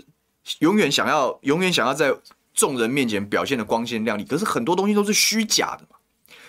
[0.58, 2.14] 永远想要永远想要在
[2.52, 4.24] 众人面前表现的光鲜亮丽。
[4.24, 5.96] 可是很多东西都是虚假的嘛，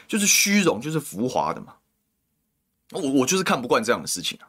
[0.07, 1.73] 就是虚荣，就是浮华的嘛。
[2.91, 4.47] 我我就是看不惯这样的事情啊，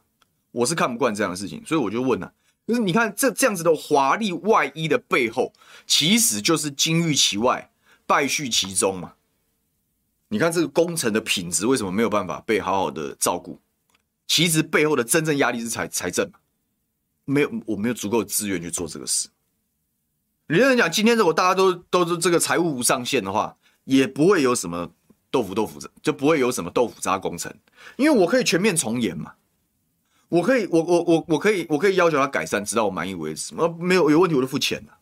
[0.50, 2.33] 我是看不惯这样的事情，所以我就问啊，
[2.66, 5.52] 就是你看这这样子的华丽外衣的背后，
[5.87, 7.70] 其实就是金玉其外，
[8.07, 9.14] 败絮其中嘛。
[10.28, 13.61] 你看这个工程的品质为什么没有办法被好好的照顾？
[14.26, 16.38] 其实背后的真正压力是财财政嘛，
[17.24, 19.28] 没有，我没有足够的资源去做这个事。
[20.48, 24.90] 有人讲，今天如果大家都都是这个财务无上限的话，也不会有什么。
[25.33, 27.53] 豆腐豆腐就不会有什么豆腐渣工程，
[27.97, 29.33] 因为我可以全面从严嘛，
[30.29, 33.55] 我可以我我我我可以我可以要求他改善，直到我满意为止。
[33.57, 34.99] 呃，没有有问题我就付钱了。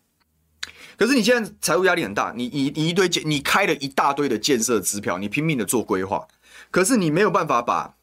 [0.97, 6.29] 可是你现在财务压力很大，你你你一堆建，你开了一大堆的建设支票，你拼命的做规划，
[6.71, 7.97] 可是你没有办法把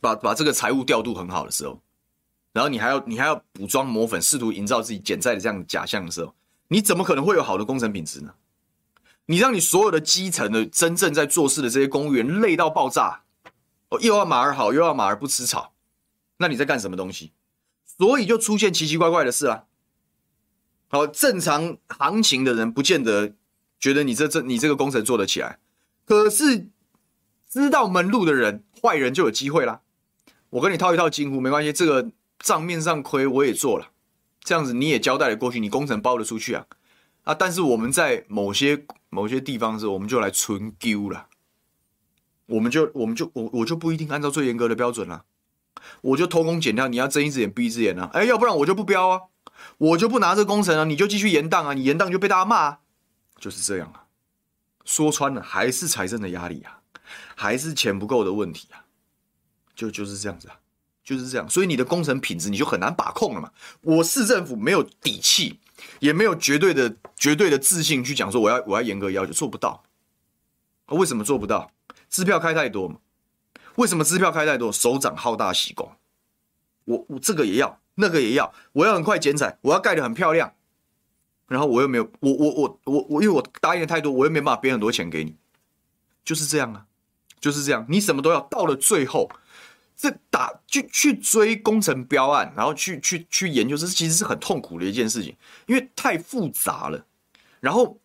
[0.00, 1.80] 把把这个财务调度很好的时候，
[2.52, 6.32] 然后你还要你还要补妆抹粉，试图营造自己减债的这样的假象的时候，
[6.68, 8.32] 你怎么可能会有好的工程品质呢？
[9.30, 13.24] 你让你所有的基层的真正在做事的这些公务员累到爆炸，
[13.90, 15.74] 哦，又要马儿好，又要马儿不吃草，
[16.38, 17.32] 那你在干什么东西？
[17.84, 19.64] 所以就出现奇奇怪怪的事啊。
[20.88, 23.34] 好，正常行情的人不见得
[23.78, 25.58] 觉得你这这你这个工程做得起来，
[26.06, 26.70] 可是
[27.46, 29.82] 知道门路的人，坏人就有机会啦。
[30.48, 33.90] 我跟你套一套近乎没关系，这个账面上亏我也做了，
[34.42, 36.64] 这样子你也交代了过去，你工程包得出去啊。
[37.28, 37.34] 啊！
[37.38, 41.26] 但是我们在某些某些地方是，我们就来存丢了。
[42.46, 45.26] 我们就我们就我我就不一定按照最严格的标准了，
[46.00, 46.88] 我就偷工减料。
[46.88, 48.08] 你要睁一只眼闭一只眼啊！
[48.14, 49.20] 哎，要不然我就不标啊，
[49.76, 52.78] 我就不拿这工程啊，你就继续延宕啊，你延宕就被大家骂啊，
[53.38, 54.06] 就是这样啊。
[54.86, 56.80] 说穿了还是财政的压力啊，
[57.36, 58.88] 还是钱不够的问题啊，
[59.74, 60.56] 就就是这样子啊，
[61.04, 61.46] 就是这样。
[61.46, 63.52] 所以你的工程品质你就很难把控了嘛。
[63.82, 65.60] 我市政府没有底气。
[66.00, 69.84] 也没有绝对的、绝对的自信去讲说我要我要严格要求，做不到。
[70.86, 71.70] 为什么做不到？
[72.08, 72.98] 支票开太多嘛？
[73.76, 74.72] 为什么支票开太多？
[74.72, 75.92] 首长好大喜功，
[76.84, 80.54] 我我这个也要，那个也要，我要很快剪彩，我要盖得很漂亮，
[81.46, 85.36] 然后我又没有，我我我我我，因为我答应的太多，我又没办法编很多钱给你，
[86.24, 86.86] 就是这样啊，
[87.38, 89.30] 就是这样，你什么都要，到了最后。
[90.00, 97.04] 这打去去追工程标案，然后去去去研究，这其实是很痛苦的一件事情，因为太复杂了。
[97.58, 97.98] 然后，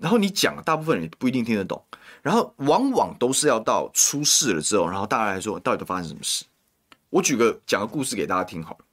[0.00, 1.80] 然后你讲，大部分人不一定听得懂。
[2.22, 6.44] 然后，往往都是要到出事了之后，然后大家来说，到底都发生什么事？
[7.08, 8.84] 我举个讲个故事给大家听好了。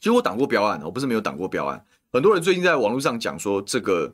[0.00, 1.86] 其实我挡过标案的，我不是没有挡过标案。
[2.12, 4.12] 很多人最近在网络上讲说，这个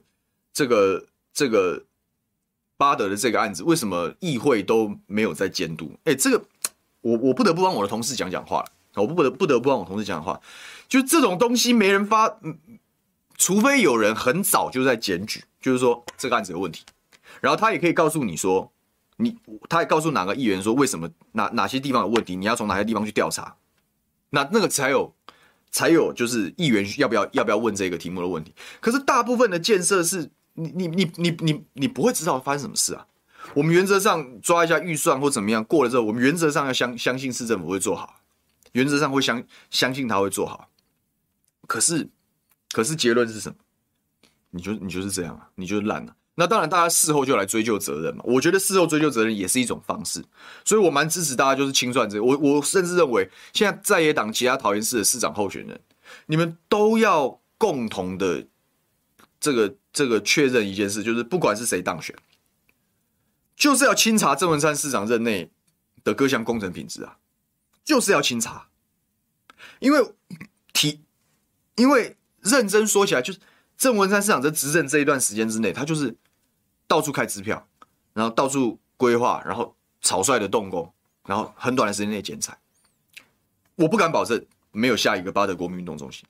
[0.52, 1.82] 这个这个
[2.76, 5.90] 巴德的这个案子，为什么议会都没有在监督？
[6.04, 6.44] 哎，这个。
[7.02, 10.40] 我我不得不帮我的同事讲讲话了，我不得不得不帮我同事讲讲话，
[10.88, 12.38] 就这种东西没人发，
[13.38, 16.84] 除非有人很早就在检举，就是说这个案子有问题，
[17.40, 18.70] 然后他也可以告诉你说，
[19.16, 23.56] 你他也告诉哪个议员说为什么哪哪些地方有问题，你要从哪些地方去调查，
[24.30, 25.14] 那那个才有
[25.70, 28.52] 才有就是议员要不要要不要问这个题目的问题。
[28.80, 33.06] 可是大部分的建设是你你你你你你不会知道发生什么事啊。
[33.54, 38.20] 我们原则上抓一下预算或怎么样过了之后，我们原则上要相相信市政府会做好，
[38.72, 40.68] 原则上会相相信他会做好。
[41.66, 42.08] 可是，
[42.72, 43.56] 可是结论是什么？
[44.50, 46.16] 你就你就是这样啊，你就是烂了。
[46.34, 48.22] 那当然，大家事后就来追究责任嘛。
[48.26, 50.24] 我觉得事后追究责任也是一种方式，
[50.64, 52.24] 所以我蛮支持大家就是清算这个。
[52.24, 55.78] 我我甚至认为，现在在野党其他桃园市的市长候选人，
[56.26, 58.46] 你们都要共同的
[59.38, 62.16] 这个这个确认一件事，就是不管是谁当选，
[63.60, 65.50] 就是要清查郑文山市长任内
[66.02, 67.18] 的各项工程品质啊，
[67.84, 68.70] 就是要清查，
[69.80, 70.14] 因为
[70.72, 71.02] 提，
[71.76, 73.38] 因为认真说起来，就是
[73.76, 76.16] 郑文山市长在执政这一段时间之内，他就是
[76.88, 77.68] 到处开支票，
[78.14, 80.90] 然后到处规划，然后草率的动工，
[81.26, 82.58] 然后很短的时间内剪彩。
[83.74, 84.42] 我不敢保证
[84.72, 86.24] 没有下一个巴德国民运动中心。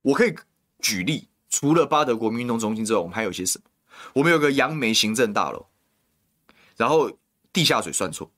[0.00, 0.34] 我可以
[0.78, 3.64] 举例，除了巴德国民运动中心之外，我们还有些什么？
[4.14, 5.66] 我们有个杨梅行政大楼，
[6.78, 7.10] 然后
[7.52, 8.30] 地下水算错，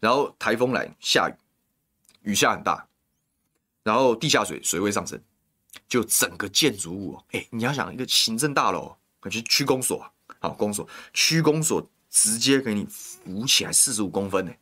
[0.00, 2.86] 然后台风来下雨，雨下很大，
[3.84, 5.18] 然后地下水水位上升，
[5.88, 14.52] 就整个建筑物，哎，你要想一个行政大楼，可是区公所啊，好公所，区公所直接给你浮起来四十五公分呢，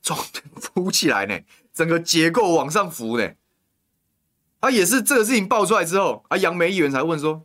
[0.00, 0.16] 装
[0.54, 1.38] 浮起来呢。
[1.74, 3.34] 整个结构往上浮呢，
[4.60, 7.44] 啊，也是这个事情爆出来之后，啊，杨梅议员才问说，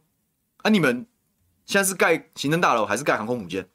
[0.57, 1.07] 啊，你们
[1.65, 3.67] 现在是盖行政大楼还是盖航空母舰？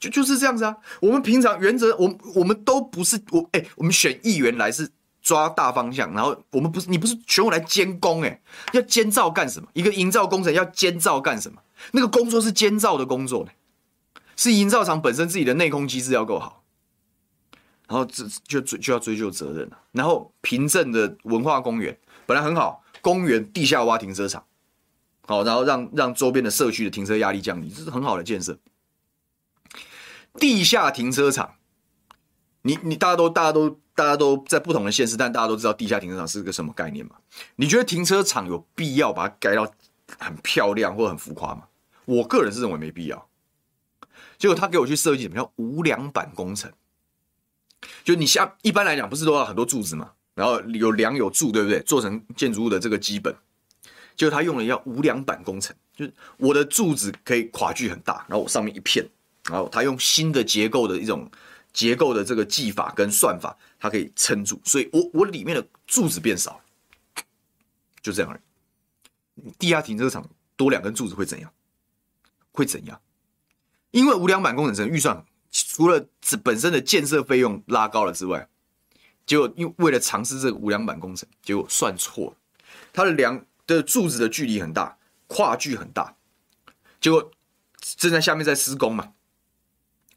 [0.00, 0.74] 就就是这样子啊。
[1.00, 4.90] 我们平常原则，我我们都不是我，哎，我们选议员来是
[5.22, 8.40] 抓大方向，然后我们不是你不是选我来监工，哎，
[8.72, 9.68] 要监造干什么？
[9.74, 11.60] 一个营造工程要监造干什么？
[11.92, 13.50] 那个工作是监造的工作呢，
[14.36, 16.64] 是营造厂本身自己的内控机制要够好。
[17.86, 19.78] 然后这就就要追究责任了。
[19.90, 24.44] 然后平镇的文化公园本来很好，公园地下挖停车场，
[25.26, 28.56] 好，然后让让周边的社区的停车压力降低，这是很好的建设。
[30.38, 31.56] 地下停车场，
[32.62, 37.16] 你你大家都大家都大家都在不同的县市，但大家都知道地下停车场是个什么概念嘛？
[37.56, 39.70] 你觉得停车场有必要把它盖到
[40.18, 41.64] 很漂亮或很浮夸吗？
[42.04, 43.28] 我个人是认为没必要。
[44.38, 46.72] 结果他给我去设计什么叫无梁板工程？
[48.04, 50.12] 就你像一般来讲，不是都要很多柱子嘛？
[50.34, 51.80] 然后有梁有柱，对不对？
[51.80, 53.34] 做成建筑物的这个基本，
[54.16, 59.06] 就他用了要无梁板工程，就是我的柱子可以跨距很大，然后我上面一片，
[59.44, 61.30] 然后他用新的结构的一种
[61.72, 66.60] 结构的这个技法跟算法，它可以撑住，所以我我里面的柱子变少，
[68.02, 69.50] 就这样而已。
[69.58, 71.52] 地下停车场多两根柱子会怎样？
[72.52, 73.00] 会怎样？
[73.90, 75.24] 因为无梁板工程预算。
[75.52, 78.48] 除了这本身的建设费用拉高了之外，
[79.26, 82.36] 结果因为了尝试这个无梁板工程，结果算错了。
[82.92, 86.14] 它的梁的柱子的距离很大，跨距很大，
[87.00, 87.32] 结果
[87.96, 89.12] 正在下面在施工嘛，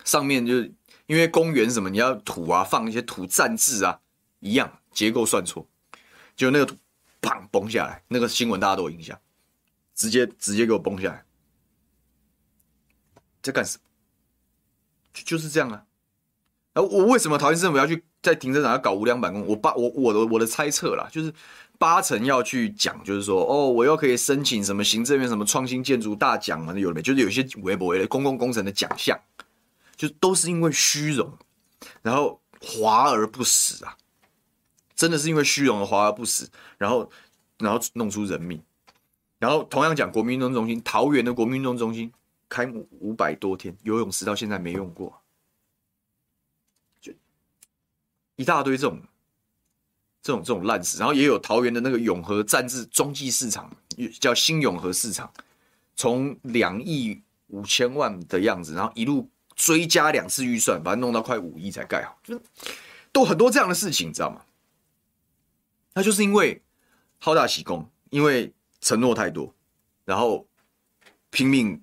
[0.03, 0.73] 上面就是
[1.05, 3.99] 因为公园什么你要土啊，放一些土站字啊，
[4.39, 5.67] 一样结构算错，
[6.35, 6.75] 就那个土
[7.21, 9.19] 砰崩下来，那个新闻大家都有印象，
[9.95, 11.25] 直接直接给我崩下来，
[13.41, 13.83] 在干什么？
[15.13, 15.85] 就是这样啊，
[16.73, 19.45] 然后我为什么桃园政府要去在停车场要搞无梁板工？
[19.45, 21.31] 我八我我的我的猜测啦，就是
[21.77, 27.01] 八成要去讲，就是说哦，我又可以申请什么行政院什么创新建筑大奖嘛，有没？
[27.01, 29.19] 就是有些微博的公共工程的奖项，
[29.95, 31.37] 就都是因为虚荣，
[32.01, 33.97] 然后华而不实啊，
[34.95, 37.09] 真的是因为虚荣而华而不实，然后
[37.57, 38.61] 然后弄出人命，
[39.39, 42.11] 然后同样讲国民运动中心，桃园的国民运动中心。
[42.49, 45.19] 开幕五百多天，游泳池到现在没用过，
[47.01, 47.11] 就
[48.35, 49.01] 一大堆这种
[50.21, 50.99] 这种这种烂事。
[50.99, 53.75] 然后也有桃园的那个永和战至中继市场，
[54.19, 55.33] 叫新永和市场，
[55.95, 62.41] 从两亿五千万的样子，然后一路追加两次预算，把它弄到快五亿才盖好，就是
[63.11, 64.41] 都很多这样的事情，你知道吗？
[65.93, 66.61] 那就是因为
[67.19, 69.53] 好大喜功，因为承诺太多，
[70.05, 70.47] 然后
[71.29, 71.81] 拼命。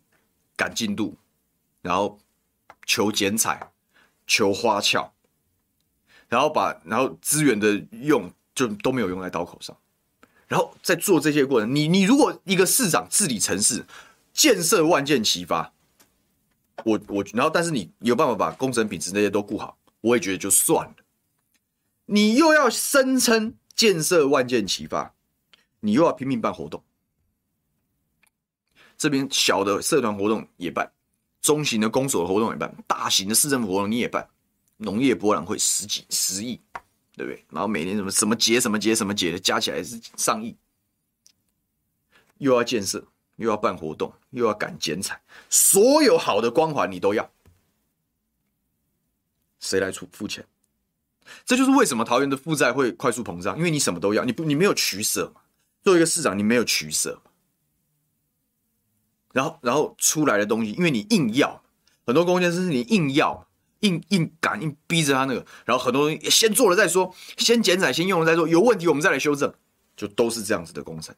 [0.56, 1.16] 赶进度，
[1.80, 2.18] 然后
[2.84, 3.72] 求剪彩，
[4.26, 5.10] 求花俏，
[6.28, 9.74] 然后把然后资源的用就都没有用在刀口上，
[10.46, 13.86] 然后在做这些过程，你你如果一个市长治理城市，
[14.34, 15.72] 建设万箭齐发，
[16.84, 20.94] 我我然后但是你有办法把工程品质那些都顾好，我也觉得就算了。
[22.06, 25.14] 你又要声称建设万箭齐发，
[25.80, 26.82] 你又要拼命办活动。
[28.98, 30.92] 这边小的社团活动也办，
[31.40, 34.28] 中型的公所活动也办，大型的市政府活动你也办，
[34.76, 36.60] 农业博览会十几十亿，
[37.16, 37.44] 对不对？
[37.48, 40.54] 然后每年什么什么节什么节什么节的加起来是上亿，
[42.38, 43.06] 又要建设，
[43.40, 47.30] 又要办活动，又要赶剪彩，所有好的光环你都要，
[49.58, 50.46] 谁来出付钱？
[51.46, 55.40] 这就是为什么桃园的负债会快速膨胀，因为你什么都要，你不你没有取舍嘛？
[55.82, 57.22] 作为一个市长，你没有取舍。
[59.32, 61.62] 然后，然后出来的东西，因为你硬要，
[62.04, 63.48] 很多工程师是你硬要，
[63.80, 69.54] 硬硬赶，硬逼着他那个，然后很多东西先做了再说，先剪彩，先用了再说，有问题我们再来修正，
[69.96, 71.14] 就都是这样子的工程。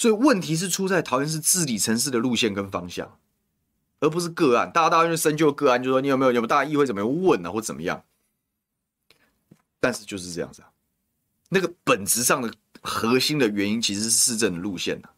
[0.00, 3.18] 所以问题是出在桃园市治理城市的路线跟方向，
[3.98, 4.72] 而不是个案。
[4.72, 8.02] 大家大家就深究个案，就说你有没有有没有大家议会怎么样问啊，或怎么样？
[9.78, 10.70] 但是就是这样子啊，
[11.50, 15.12] 那个本质上的核心的原因其实是市政的路线啊，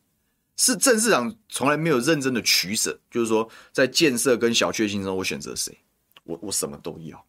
[0.57, 5.79] 是郑市长从来没有认真的取舍，就是说在建设跟小确幸中，我选择谁？
[6.25, 7.25] 我我什么都要。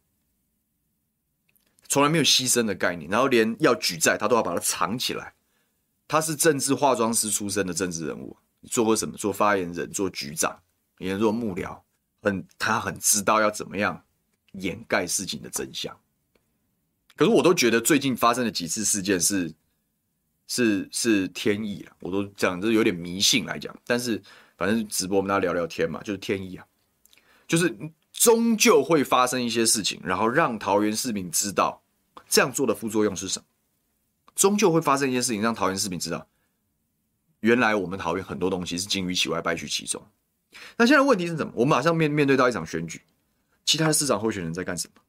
[1.88, 5.36] 从来没有牺牲的概念，然后连要举债，他都要把它藏起来。
[6.08, 8.36] 他是政治化妆师出身的政治人物，
[8.70, 9.18] 做过什么？
[9.18, 10.58] 做发言人，做局长，
[11.00, 11.80] 也做幕僚，
[12.22, 14.04] 很他很知道要怎么样
[14.54, 15.98] 掩盖事情的真相。
[17.16, 19.54] 可是我都觉得最近发生的几次事件是
[20.48, 23.76] 是是天意了，我都讲这有点迷信来讲。
[23.86, 24.22] 但是
[24.58, 26.66] 反正直播我们大家聊聊天嘛，就是天意啊，
[27.48, 27.76] 就是
[28.12, 31.80] 终究会发生一些事情，然后让桃园市民知道。
[32.30, 33.46] 这样做的副作用是什么？
[34.36, 36.28] 终究会发生一件事情，让桃园市民知道，
[37.42, 40.02] 原来我们桃园很多东西是金玉其外，败絮其中。
[40.78, 41.52] 那现在问题是什么？
[41.56, 43.02] 我们马上面面对到一场选举，
[43.66, 45.02] 其他的市长候选人在干什么？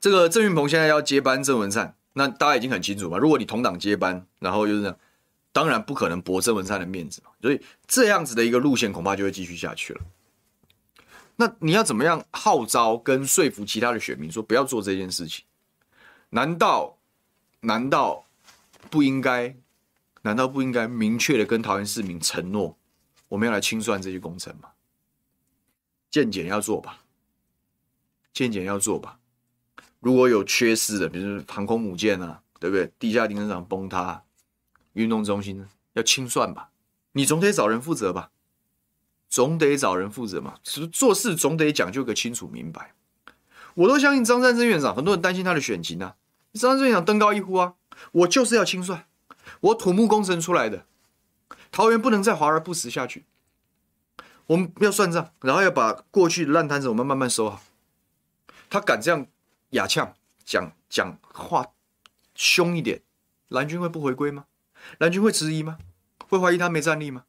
[0.00, 3.16] 这个郑运鹏现在要接班郑文灿，那大家已经很清楚嘛。
[3.16, 4.98] 如果你同党接班，然后就是这样，
[5.50, 7.30] 当然不可能驳郑文灿的面子嘛。
[7.40, 10.00] 所以这样子的一个路线，恐怕就会继续下去了。
[11.36, 15.44] 那你要怎么样号召跟说服其他的选民说不要做这件事情？
[16.30, 16.98] 难道
[17.64, 18.26] 难道
[18.90, 19.56] 不应该？
[20.22, 22.78] 难道不应该明确的跟桃园市民承诺，
[23.28, 24.70] 我们要来清算这些工程吗？
[26.10, 27.00] 健检要做吧，
[28.32, 29.18] 健检要做吧。
[30.00, 32.90] 如果有缺失的，比如说航空母舰啊，对不对？
[32.98, 34.22] 地下停车场崩塌，
[34.94, 36.70] 运动中心呢，要清算吧，
[37.12, 38.30] 你总得找人负责吧。
[39.28, 40.58] 总得找人负责嘛，
[40.92, 42.94] 做事总得讲究个清楚明白。
[43.74, 46.16] 我都相信张善政院长，很多人担心他的选情啊。
[46.60, 47.74] 张善政院长登高一呼啊，
[48.12, 49.06] 我就是要清算，
[49.60, 50.86] 我土木工程出来的，
[51.72, 53.24] 桃园不能再华而不实下去。
[54.46, 57.62] 我们要算账，然后要把过去的烂摊子我们慢慢收好。
[58.70, 59.26] 他敢这样
[59.70, 60.14] 哑呛
[60.44, 61.72] 讲讲话
[62.34, 63.02] 凶一点，
[63.48, 64.46] 蓝军会不回归吗？
[64.98, 65.78] 蓝军会迟疑吗？
[66.28, 67.24] 会怀疑他没战力吗？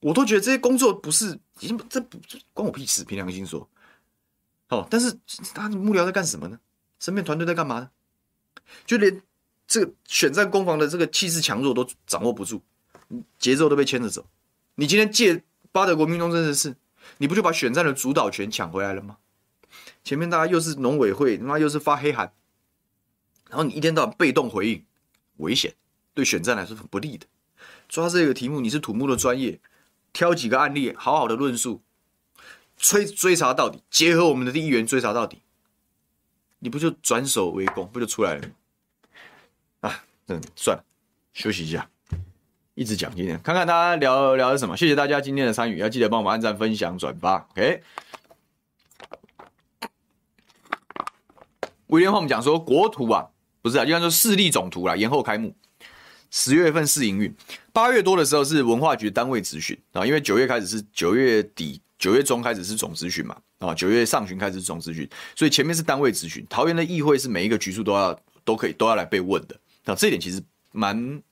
[0.00, 2.18] 我都觉得这些工作不是，已经这不
[2.54, 3.04] 关我屁事。
[3.04, 3.68] 凭良心说，
[4.68, 5.18] 哦，但是
[5.52, 6.58] 他的幕僚在干什么呢？
[7.00, 7.90] 身边团队在干嘛呢？
[8.86, 9.22] 就连
[9.66, 12.62] 这个选战攻防的这个气势强弱都掌握不住，
[13.38, 14.26] 节奏都被牵着走。
[14.76, 15.42] 你今天借
[15.72, 16.76] 八德国民众这件事，
[17.18, 19.18] 你不就把选战的主导权抢回来了吗？
[20.04, 22.32] 前面大家又是农委会，他妈又是发黑函，
[23.48, 24.84] 然后你一天到晚被动回应，
[25.38, 25.74] 危险，
[26.14, 27.26] 对选战来说很不利的。
[27.88, 29.60] 抓这个题目，你是土木的专业。
[30.10, 31.82] 挑几个案例，好好的论述，
[32.78, 35.42] 追追查到底，结合我们的议员追查到底，
[36.58, 38.48] 你不就转守为攻，不就出来了吗？
[39.80, 40.84] 啊，嗯，算了，
[41.32, 41.88] 休息一下，
[42.74, 44.76] 一直讲今天，看看大家聊聊的什么。
[44.76, 47.46] 谢谢大家今天的参与，要记得帮我们按赞、分享、转发。
[47.52, 47.82] OK。
[51.86, 53.28] 威廉，我们讲说国图啊，
[53.62, 55.54] 不是啊，就像说市立总图啦，延后开幕。
[56.30, 57.34] 十月份试营运，
[57.72, 66.46] 八月多的时候是文化局单位咨询啊，因为九月开始是九月底、九月中开始是总咨询嘛啊，九月上旬开始是总咨询，所以前面是单位咨询。
[66.48, 70.40] 桃园的议会是每一个局处都要都可以都要来被问的啊，这一点其实
[70.72, 71.22] 蛮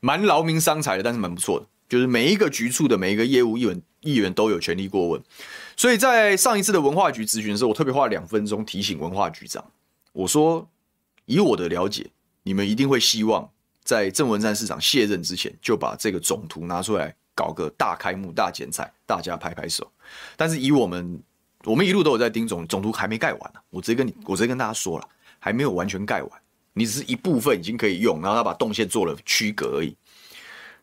[0.00, 5.22] 蛮劳民伤财的，但是蛮不错的，就是每一个局处的每一个业务议员议员都有权利过问。
[5.76, 9.64] 所以在上一次的文化局咨询的时候，我特别花了两分钟提醒文化局长，
[10.12, 10.68] 我说
[11.24, 12.10] 以我的了解，
[12.42, 13.50] 你们一定会希望。
[13.84, 19.90] 在郑文灿市长卸任之前，就把这个总图拿出来搞个大开幕、大剪彩，大家拍拍手。
[20.36, 21.22] 但是以我们，
[21.64, 23.62] 我们一路都有在盯总总图，还没盖完呢、啊。
[23.70, 25.08] 我直接跟你，我直接跟大家说了，
[25.38, 26.42] 还没有完全盖完，
[26.72, 29.96] 你只是一部分已经可以用，然后他把动线做了区隔而已。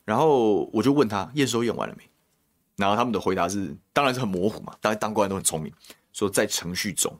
[0.05, 2.03] 然后我就问他验收验完了没？
[2.75, 5.71] 然后他们的回答是，当然是很模糊嘛，当然当官都很聪明，
[6.13, 7.13] 说在程序中。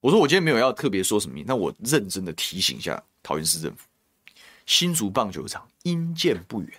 [0.00, 3.86] 我说我今天没有要特别说什么，那我认真的提醒一下桃园市政府。
[4.64, 6.72] 新竹棒球场因建不远，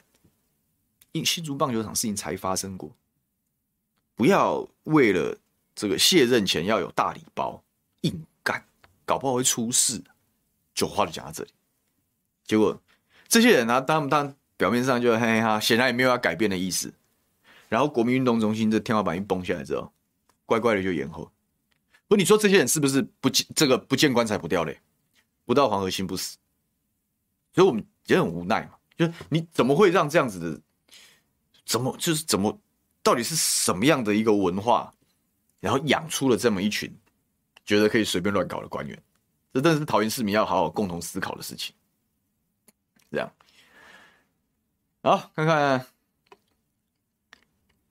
[1.11, 2.89] 因新竹棒球场事情才发生过，
[4.15, 5.37] 不要为了
[5.75, 7.63] 这个卸任前要有大礼包
[8.01, 8.63] 硬干，
[9.05, 10.01] 搞不好会出事。
[10.75, 11.51] 就话就讲到这里，
[12.45, 12.81] 结果
[13.27, 16.91] 这些人呢、啊，当当表面上就嘿嘿哈，显然也没有要改变的意思。
[17.69, 19.93] 然后国民运动中心这天花板一崩下来之后，
[20.47, 21.31] 乖乖的就延后。
[22.07, 24.79] 不，你说这些人是不是不见这个不见棺材不掉泪，
[25.45, 26.37] 不到黄河心不死？
[27.53, 30.61] 所以我们也很无奈嘛，就是你怎么会让这样子的，
[31.67, 32.59] 怎么就是怎么，
[33.03, 34.91] 到底是什么样的一个文化，
[35.59, 36.91] 然后养出了这么一群
[37.65, 39.03] 觉得可以随便乱搞的官员，
[39.53, 41.75] 这真的是桃园市民要好好共同思考的事情。
[43.11, 43.31] 这样，
[45.03, 45.85] 好，看看，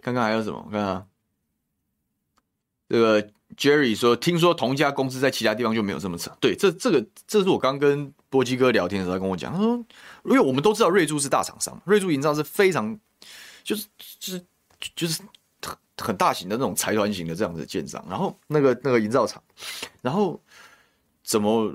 [0.00, 0.66] 看看还有什么？
[0.72, 1.06] 看看
[2.88, 3.22] 这个
[3.56, 6.30] Jerry 说，听说同一家公司在其他地方就没有这么扯。
[6.40, 9.76] 对，这这个这是我刚跟波基哥聊天的时候跟我讲，他说，
[10.24, 12.98] 因为我们都知道瑞珠是大厂商，瑞珠营造是非常
[13.62, 13.86] 就是
[14.18, 14.44] 就是
[14.94, 15.22] 就是
[15.60, 19.42] 很很大型的那种财团型的这样子的建商，然后那个那个营造厂，
[20.00, 20.40] 然后
[21.22, 21.72] 怎么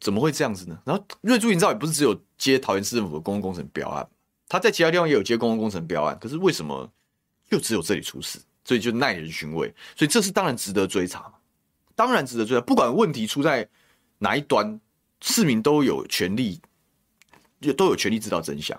[0.00, 0.80] 怎么会这样子呢？
[0.84, 4.08] 然后瑞珠营造也不是只有接桃园市政府的公共工程标案，
[4.48, 6.90] 他在其他地方也有接公共工程标案，可是为什么
[7.48, 8.38] 又只有这里出事？
[8.64, 11.34] 所以就耐人寻味，所以这是当然值得追查嘛，
[11.94, 12.60] 当然值得追查。
[12.60, 13.66] 不管问题出在
[14.18, 14.78] 哪一端，
[15.22, 16.60] 市民都有权利，
[17.62, 18.78] 就都有权利知道真相，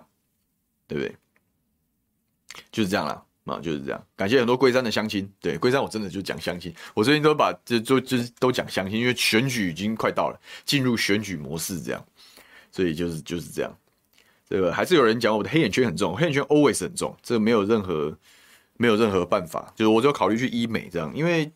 [0.86, 1.18] 对不对？
[2.72, 4.04] 就是这样啦，啊，就是这样。
[4.16, 12.06] 感谢很多龟山的乡亲，对龟山我真的就讲乡亲，我最近都把就就就是都讲乡亲，因为选举已经快到了，进入选举模式这样，
[12.72, 13.72] 所以就是就是这样。
[14.50, 18.18] 这个还是有人讲我的黑眼圈很重，黑眼圈 always 很重，这个没有任何。
[18.82, 21.52] 没有任何办法，就是我就考虑去医美这样，因为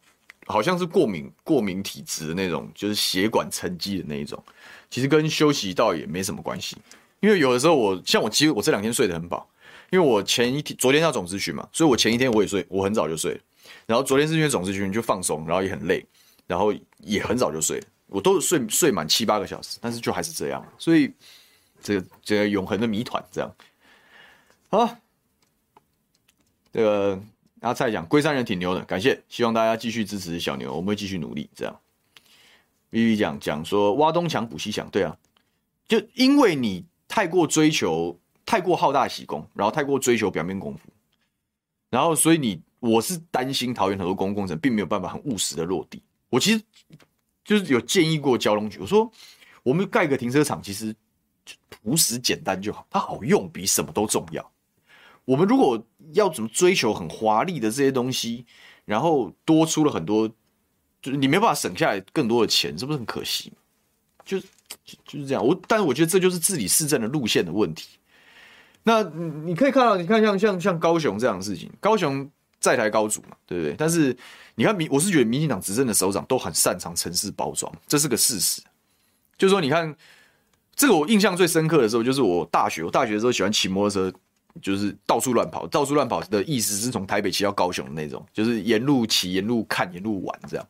[0.46, 4.44] 好像是过敏过敏体质的那种，就是血管沉积的那一种，
[4.90, 6.76] 其实跟休息倒也没什么关系。
[7.22, 9.50] 因为有的时候我像我其实我这两天睡得很饱，
[9.94, 13.40] 因为我前一天昨天要总咨询嘛，所以我前一天我也睡，我很早就睡。
[13.86, 16.04] 然后昨天是因为总咨询就放松，然后也很累，
[16.48, 21.14] 然后也很早就睡，我都睡睡满七八个小时，但是就还是这样，所以
[21.80, 23.56] 这个这个永恒的谜团这样，
[24.70, 24.98] 好。
[26.72, 27.22] 这个
[27.62, 31.48] 阿蔡讲龟山人挺牛的，感谢，希望大家继续支持小牛，我们会继续努力。
[31.54, 31.80] 这样
[32.90, 35.16] ，V V 讲讲说挖东墙补西墙，对啊，
[35.88, 40.90] 就因为你太过追求，太过好大喜功，然后太过追求表面功夫，
[41.90, 46.02] 然后所以你我是担心桃园很多公共工程并没有办法很务实的落地。
[46.30, 46.62] 我其实
[47.46, 49.10] 就是有建议过交通局，我说
[49.64, 50.94] 我们盖个停车场，其实
[51.70, 54.52] 朴实简单就好，它好用比什么都重要。
[55.26, 55.82] 我们如果
[56.14, 58.46] 要怎么追求很华丽的这些东西，
[58.84, 60.28] 然后多出了很多，
[61.02, 63.54] 就是你没办法省下来更多的钱，是不是很可惜？
[64.26, 64.48] 就是
[65.06, 65.46] 就是这样。
[65.46, 68.00] 我但是我觉得这就是治理市政的路线的问题。
[68.84, 72.30] 那你可以看到，你看像像像高雄这样的事情，高雄
[72.60, 73.76] 在台高筑嘛，对不对？
[73.78, 74.16] 但是
[74.56, 78.62] 你看民，我是觉得民进党执政的首长都很擅长城市包装，这是个事实。
[79.38, 79.96] 就是说，你看
[80.76, 84.18] 这个我印象最深刻的时候，就是我大学，我大学的时候喜欢骑摩托车。
[84.62, 90.68] 就是到处乱跑，到处乱跑的意思是从台北骑到高雄的那种，就是沿路骑、沿路看、沿路玩这样。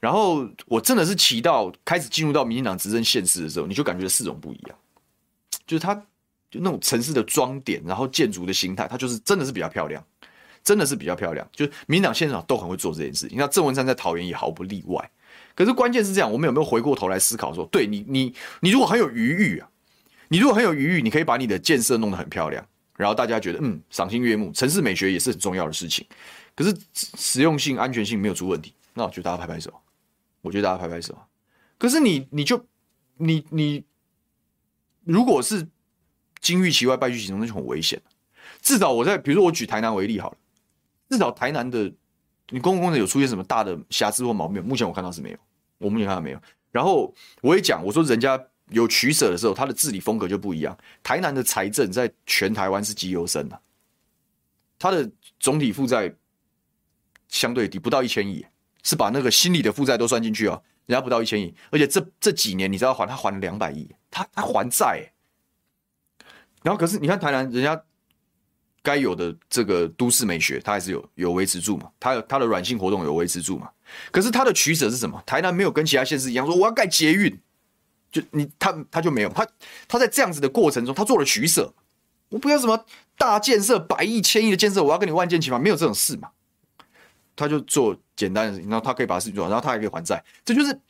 [0.00, 4.78] 然后我真的是骑到开始进入到民进党执政县市的时候，你就感觉四种不一样，
[5.66, 6.02] 就是他
[6.50, 10.04] 就那种城市的装点，然后建筑的形态，它就是真的是比较漂亮，
[10.62, 11.48] 真的是比较漂亮。
[11.52, 15.10] 就是民党县长都很会做这件事情，那郑文山在桃园也毫不例外。
[15.54, 19.68] 可是关键是这样，我们有没有回过头来思考说，对你、你、你如果很有余裕啊，
[20.28, 22.66] 你如果很有余裕，你可以把你的建设弄得很漂亮。
[22.96, 26.06] 然后大家觉得，嗯，赏心悦目，城市美学也是很重要的事情。
[26.54, 29.72] 可是实用性、安全性没有出问题，那我觉得大家拍拍手。
[30.40, 31.14] 我觉得大家拍拍手。
[31.76, 32.64] 可是你，你就，
[33.18, 33.84] 你你，
[35.04, 35.68] 如果是
[36.46, 38.00] 金玉其外，败絮其中，那就很危险。
[38.60, 40.36] 至少我在，比如说我举台南为例好了，
[41.08, 41.92] 至少台南的
[42.50, 44.62] 你公共工程有出现什么大的瑕疵或毛病？
[44.64, 45.38] 目前我看到是没有，
[45.78, 46.40] 我目前看到没有。
[46.70, 48.40] 然后我也讲，我说人家。
[48.70, 50.76] 有取舍的时候，他的治理风格就不一样。
[51.00, 53.56] 台南的财政在全台湾是极优生的，
[54.76, 56.12] 他的总体负债
[57.28, 58.44] 相对低，不到一千亿，
[58.82, 65.08] 是把那个心理的负债都算进去哦，人家不到一千亿，而且这这几年你知道还他还了两百亿，他他还债。
[66.66, 67.80] 然后可是你看台南人家
[68.82, 73.70] 该有的这个都市美学，他还是有有维持住嘛，他有他的软性活动有维持住嘛。
[74.10, 75.22] 可是他的取舍是什么？
[75.24, 77.40] 台南没有跟其他县市一样说我要盖捷运。
[78.10, 79.46] 就你他他就没有他
[79.86, 81.72] 他在这样子的过程中，他做了取舍。
[82.30, 82.84] 我不要什么
[83.16, 86.30] 大建设、百亿、千亿的建设，我要跟你万箭齐发，没有这种事嘛。
[87.36, 90.20] 他就做简单的事情，然后他可以把事情做好，然后他还可以还债。
[90.44, 90.80] 这就是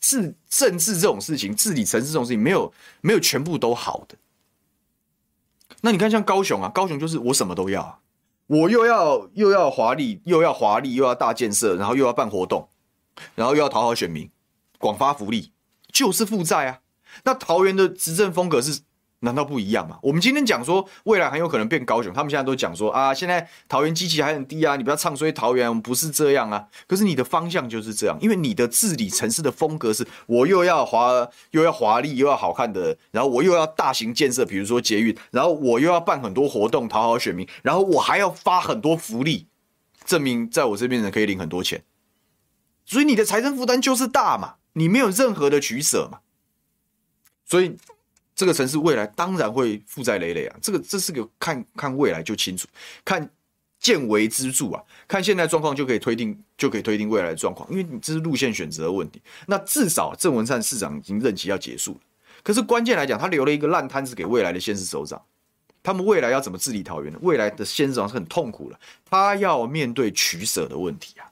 [0.00, 4.16] 治政治这种事情，治理城市这种事情，没有没有全部都好的。
[5.82, 8.00] 那你看像高雄啊，高雄就是我什么都要，
[8.46, 12.68] 我又要又要华丽，又要华丽，又要大建设，然后又要办活动，
[13.36, 14.28] 然后又要讨好选民，
[14.78, 15.52] 广发福利。
[15.92, 16.80] 就是负债啊！
[17.24, 18.80] 那桃园的执政风格是
[19.22, 19.98] 难道不一样吗？
[20.02, 26.66] 我们今天讲说未来很有可能变高雄，他们现在都讲说啊，现在桃园基期还很低啊，你不要唱衰桃园，我们不是这样啊。
[26.86, 39.46] 可是你的方向就是这样，因为你的治理城市的风格是，我又要华又要华丽又要好看的，然后我又要大型建设，比如说捷运，然后我又要办很多活动讨好选民，然后我还要发很多福利，
[40.04, 41.84] 证明在我这边人可以领很多钱，
[42.84, 44.54] 所以你的财政负担就是大嘛。
[44.74, 46.20] 你没有任何的取舍嘛，
[47.44, 47.76] 所以
[48.42, 50.56] 这个城市未来当然会负债累累啊。
[50.60, 52.66] 这个这是个看看未来就清楚，
[53.04, 53.30] 看
[53.78, 59.22] 见微知著啊，看现在状况就可以推定，就可以推定未来的状况，因为你这是路线选择的问题。
[59.46, 62.00] 那至少郑文灿市长已经任期要结束了，
[62.42, 65.22] 可是关键来讲，他留了一个烂摊子给未来的县市首长。
[65.84, 67.18] 他们未来要怎么治理桃园呢？
[67.22, 71.30] 未来的县市长是很痛苦的，他要面对取舍的问题啊。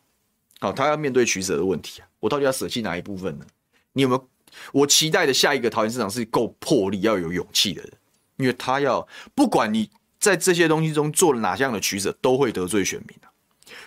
[0.61, 2.06] 好，他要面对取舍的问题啊。
[2.20, 3.44] 我到底要舍弃哪一部分呢？
[3.94, 4.30] 你有没有？
[4.72, 7.92] 我期待的下一个桃园市长是够魄力、要有勇气的人，
[8.36, 13.30] 因为他要不管你在这些东西中做了哪项的取舍，都会得罪选民啊。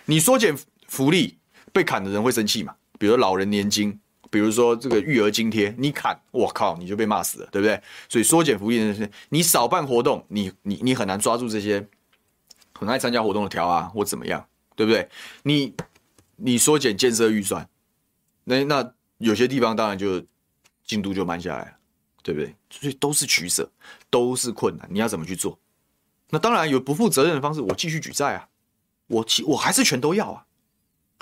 [0.06, 0.56] 你缩减
[0.88, 1.38] 福利，
[1.72, 2.74] 被砍的人会生气嘛？
[2.98, 4.00] 比如老人年金。
[4.30, 7.80] 比如说这个育儿津贴，你砍，我靠，你就被骂死了，对不对？
[8.08, 11.86] 所以缩减福利那些，你少办活动，你你你很难抓住这些
[12.72, 14.44] 很爱参加活动的条啊，或怎么样，
[14.74, 15.08] 对不对？
[15.44, 15.72] 你
[16.34, 17.68] 你缩减建设预算，
[18.42, 20.20] 那那有些地方当然就
[20.84, 21.76] 进度就慢下来了，
[22.22, 22.54] 对不对？
[22.70, 23.70] 所以都是取舍，
[24.10, 25.58] 都是困难，你要怎么去做？
[26.30, 28.48] 那当然有不负责任的方式，我继续举债啊，
[29.06, 30.46] 我我还是全都要啊，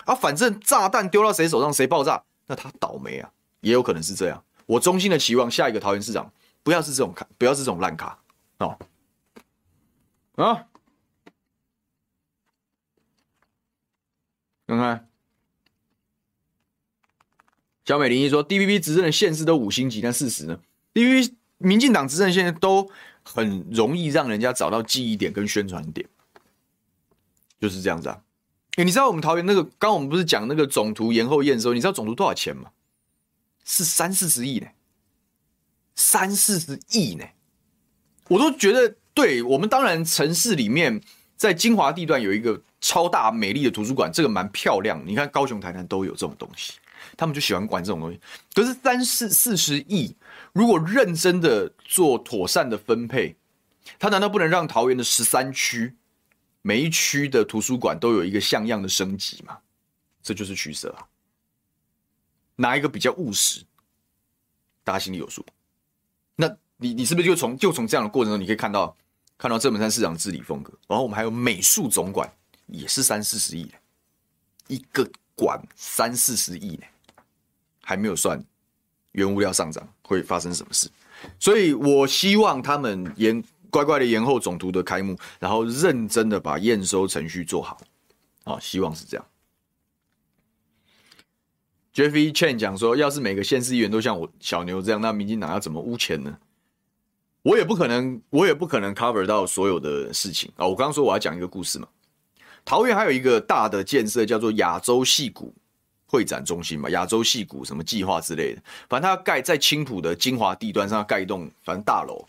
[0.05, 2.25] 啊，反正炸弹丢到谁手上谁爆炸。
[2.47, 4.45] 那他倒霉啊，也有可能是这样。
[4.67, 6.33] 我衷心的期望下一个桃园市长
[6.63, 8.19] 不要是这种卡，不要是这种烂卡
[8.59, 8.79] 哦。
[10.35, 10.67] 啊，
[14.67, 15.09] 看看，
[17.85, 20.59] 小美玲一说，DPP 执政的县市都五星级，但事实呢
[20.95, 22.89] ？DPP 民进党执政现在都
[23.23, 26.09] 很容易让人家找到记忆点跟宣传点，
[27.61, 28.23] 就是这样子啊。
[28.77, 31.75] 欸、你知道我们桃园那个，刚刚我们不是讲那个总图延后验收？
[31.75, 32.71] 你知道总图多少钱吗？
[33.65, 34.67] 是三四十亿呢，
[35.95, 37.25] 三四十亿呢，
[38.29, 41.01] 我都觉得，对我们当然城市里面
[41.37, 45.01] 在精华地段有一个超大美丽的图书馆，这个蛮漂亮。
[45.07, 46.73] 你看高雄、台南都有这种东西，
[47.23, 48.21] 他们就喜欢管这种东西。
[48.53, 50.17] 可是三四四十亿，
[50.53, 53.37] 如果认真的做妥善的分配，
[53.97, 55.95] 他难道不能让桃园的十三区？
[56.63, 59.59] 每一区的图书馆都有一个像样的升级吗，
[60.23, 61.07] 这就是取舍啊。
[62.57, 63.65] 哪一个比较务实，
[64.85, 65.45] 大家心里有数。
[66.37, 68.97] 那你你是不是就从就从这样的过程中，你可以看到
[69.39, 70.73] 看到郑文灿市长治理风格？
[70.89, 72.33] 然后我们还有美术总馆，
[72.67, 73.69] 也是三四十亿，
[74.69, 76.85] 一个馆三四十亿呢，
[77.83, 78.43] 还没有算
[79.13, 80.89] 原物料上涨会发生什么事。
[81.39, 83.45] 所以我希望他们延。
[83.73, 87.81] 乖乖的延后总图的开幕，然后认真的把验收程序做好，
[88.45, 89.27] 啊，希望是这样。
[91.95, 96.37] Jeffrey Chen 讲说，要是每个县市议员都像我小牛这样，那民进党要怎么污钱呢？
[97.41, 100.67] 我也不可能，我也不可能 cover 到所有的事情啊。
[100.67, 101.89] 我刚刚说我要讲一个故事嘛，
[102.67, 105.55] 桃园还有一个大的建设叫做亚洲戏谷
[106.13, 112.23] 会展中心嘛，亚洲戏谷什么计划之类的，反正他要盖在青浦的精华地段上要盖一栋反正大楼。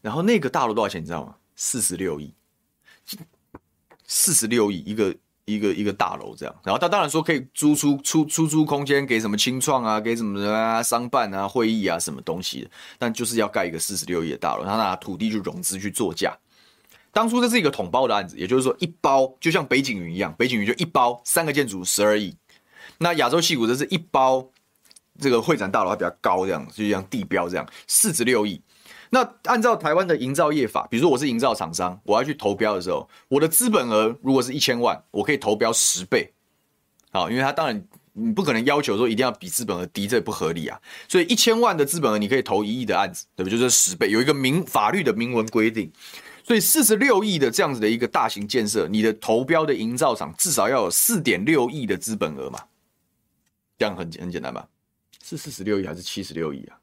[0.00, 1.34] 然后那个大楼多少钱你知道吗？
[1.54, 2.32] 四十六亿，
[4.06, 6.54] 四十六亿一个一个一个大楼这样。
[6.64, 12.66] 然后他当然说可以租出出出租空间给什么青创啊，给什么啊商办啊会议啊什么东西，
[12.98, 16.34] 但就是要盖一个四十六亿的大楼，他拿土地去融资去作价。
[17.12, 22.34] 当初这是一个统包的案子，也就是说一包就像北景云一样，北景云就一包三个建筑十二亿。
[23.02, 24.46] 那亚洲矽谷这是一包，
[25.20, 28.62] 这个会展大楼还比较高这样，就像地标这样，四十六亿。
[29.10, 36.32] 那按照台湾的营造业法，比如说我是营造厂商，我要去投标的时候，我的资本额如果是一千万，我可以投标十倍，
[37.10, 37.84] 好，因为他当然
[38.14, 40.80] 你不可能要求说一定要比资本额低，这不合理啊。
[41.08, 43.50] 所以一千万的资本额你可以投一亿的案子，对不？
[43.50, 45.92] 就是十倍，有一个明法律的明文规定。
[46.44, 52.58] 所以四十六亿的这样子的一个大型建设，你的投标的营造厂至少要有四点六亿的资本额嘛，
[53.82, 54.68] 这样很很简单吧？
[55.24, 56.78] 是四十六亿还是七十六亿啊？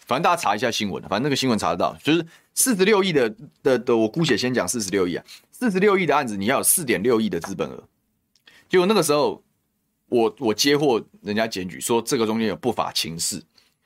[0.00, 7.88] 反正大家查一下新闻，反正那个新闻查得到，就是四十六亿的的的，我姑且先讲四十六亿啊，四十六亿的案子，你要有四点六亿的资本额。
[8.68, 9.40] 结果那个时候，
[10.06, 13.40] 我我接获人家检举说这个中间有不法情事，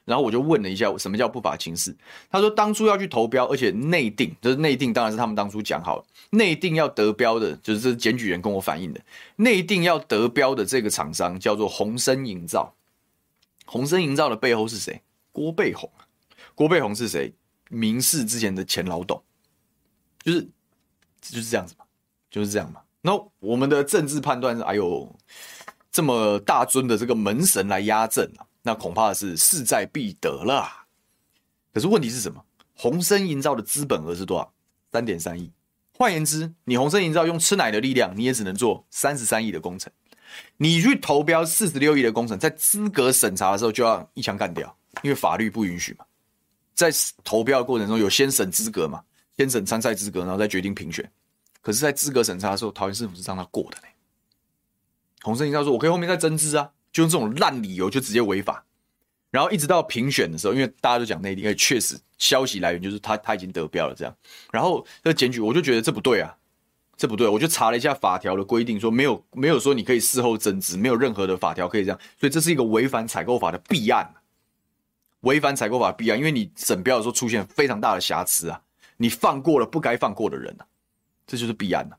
[0.09, 1.95] 然后我就问了一下，什么叫不法情事？
[2.31, 9.01] 他说当初要去投标，而且内定就是内定，当然是他们当初讲好了，内定要得标的，就是这检举人跟我反映的，
[9.37, 12.75] 内定要得标的这个厂商叫做鸿升营造，
[13.67, 15.03] 鸿升营造的背后是谁？
[15.31, 15.91] 郭背宏。
[16.55, 17.33] 郭背宏是谁？
[17.71, 19.23] 民视之前的前老董，
[20.25, 20.43] 就是
[21.21, 21.85] 就是这样子嘛，
[22.31, 22.81] 就是这样嘛。
[23.03, 25.15] 那我们的政治判断是，哎呦，
[25.93, 30.69] 这么大尊的这个门神来压阵啊，那恐怕是势在必得了。
[31.73, 32.45] 可是问题是什么？
[32.75, 34.53] 鸿升营造的资本额是多少？
[34.93, 35.51] 三点三亿。
[35.95, 39.91] 换言之，你鸿升营造用吃奶的力量，你也只能做三十三亿的工程。
[40.59, 46.05] 你去投标四十六亿的工程，在资格审查的时候就要一枪干掉，因为法律不允许嘛。
[46.75, 46.91] 在
[47.25, 49.03] 投标的过程中有先审资格嘛，
[49.39, 51.11] 先审参赛资格，然后再决定评选。
[51.63, 53.89] 可是，在资格审查的时候，桃园市政府是让他过的呢。
[55.23, 58.65] 洪胜一他说：“我可以后面再增资啊，就用这种烂理由就直接违法。”
[59.31, 64.17] 然后一直到评选的时候，因为大家都讲内地，因为确实消息来源就是他他已经得标了这样。
[64.51, 66.35] 然后这检举，我就觉得这不对啊，
[66.97, 67.29] 这不对。
[67.29, 74.15] 我就查了一下法条的规定，说没有没有说你可以事后增资，没有任何的法条可以这样，所以这是一个违反采购法的弊案，
[75.21, 78.63] 违反采购法弊案，因为你审标的时候出现非常大的瑕疵啊，
[78.97, 80.65] 你放过了不该放过的人啊，
[81.27, 81.95] 这就是弊案啊。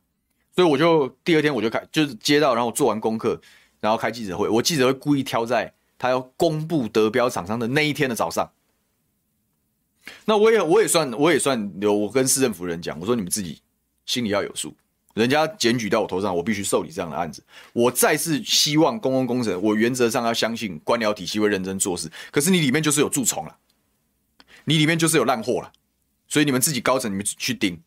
[0.56, 3.40] 所以我就第二天我就开就是接到，然后做完功课，
[3.80, 5.74] 然后开记者会，我记者会故意挑在。
[6.02, 8.50] 他要公布得标厂商的那一天的早上，
[10.24, 13.62] 那我也我也算我也算有我跟市政府人讲，我说你们自己
[14.06, 14.74] 心里要有数，
[15.14, 17.44] 人家检举到我头上，我必须受理这样的案子。
[17.74, 22.10] 我再次希望公共工程，我原则上要相信官僚体系会认真做事。
[22.32, 23.58] 可是你里面就是有蛀虫了，
[24.64, 25.70] 你里面就是有烂货了，
[26.30, 27.78] 所以你们自己高层你们去盯。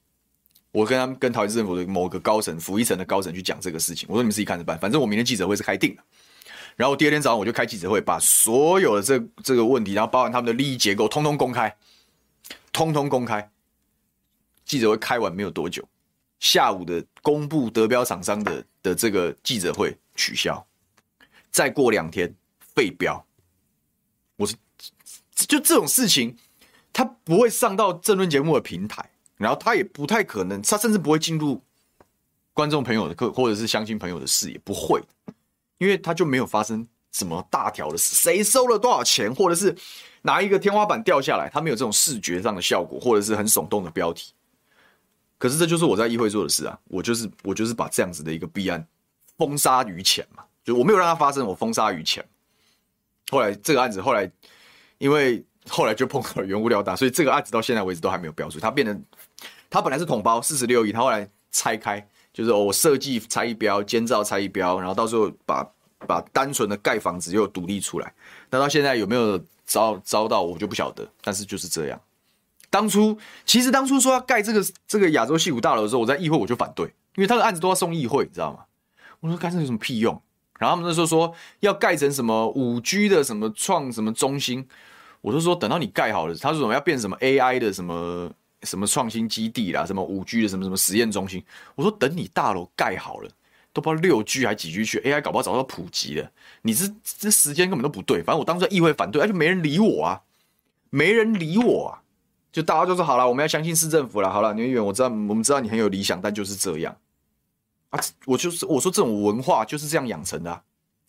[0.72, 6.02] 我跟他们跟桃园政府的某个高层，府一层的高层去讲这个事情，我说你们自己看着办，反正我明天记者会是开定的。
[6.74, 11.76] 然后第二天早上我就开记者会，把所有的这这个问题，然后包含他们的利益结构，通通公开，
[12.72, 13.50] 通通公开。
[14.64, 15.86] 记者会开完没有多久，
[16.40, 20.66] 下午的公布得标厂商的的这个记者会取消，
[21.50, 22.34] 再过两天
[22.74, 23.22] 废标。
[24.36, 24.56] 我是，
[25.34, 26.34] 就这种事情，
[26.92, 29.10] 他不会上到政论节目的平台，
[29.42, 31.60] 然后他也不太可能，他甚至不会进入
[32.54, 35.02] 观众朋友的课或者是相亲朋友的视野，不会。
[35.78, 39.76] 因为他就没有发生什么大条的事，谁收了多少钱，或者是
[40.22, 44.32] 拿一个天花板掉下来，他没有这种视觉上的效果，或者是很耸动的标题。
[45.38, 48.86] 可是这就是我在议会做的事啊，我就是我就是把这样子的一个弊案
[49.36, 52.24] 封杀于前嘛，就我没有让它发生，我封杀于前。
[53.28, 54.30] 后来这个案子后来
[54.98, 58.96] 因为后来就碰到了原物料大，所以这个案子到现在为止都还没有标出，它变得
[59.72, 62.06] 他本来是统包四十六亿，他后来拆开。
[62.30, 65.66] 就是我设计拆一标，监造拆一标，然后到时候把
[66.06, 68.12] 把单纯的盖房子又独立出来。
[68.50, 71.08] 那到现在有没有招招到，我就不晓得。
[71.22, 72.00] 但是就是这样。
[72.68, 78.64] 当初其实当初说要盖这个这个亚洲戏谷大楼的时候，我在议会我就反对，因为他的案子都要送议会，你知道吗？
[79.20, 80.20] 我说盖这有什么屁用？
[80.58, 84.66] 然后他们那时候说要盖成什么五 G 的什么创什么中心，
[85.22, 88.30] 我就说等到你盖好了，他说什么要变什么 AI 的什么。
[88.62, 91.42] 什么创新基地啦，什么五 G 的什么什么实验中心，
[91.74, 93.30] 我说等你大楼盖好了，
[93.72, 96.30] 都不知道六 G 还几 G 去，AI 搞不好早就普及了。
[96.62, 100.20] 你这这时间根本都不对，反正我当时在议会反对，而且没人理我啊，
[100.90, 102.02] 没人理我啊，
[102.52, 104.30] 就大家就说好了，我们要相信市政府了。
[104.30, 106.96] 好了，牛议员，我知道我们知道你很有理想，但就是这样
[107.90, 110.62] 啊，我就是我说这种文化就是这样养成的，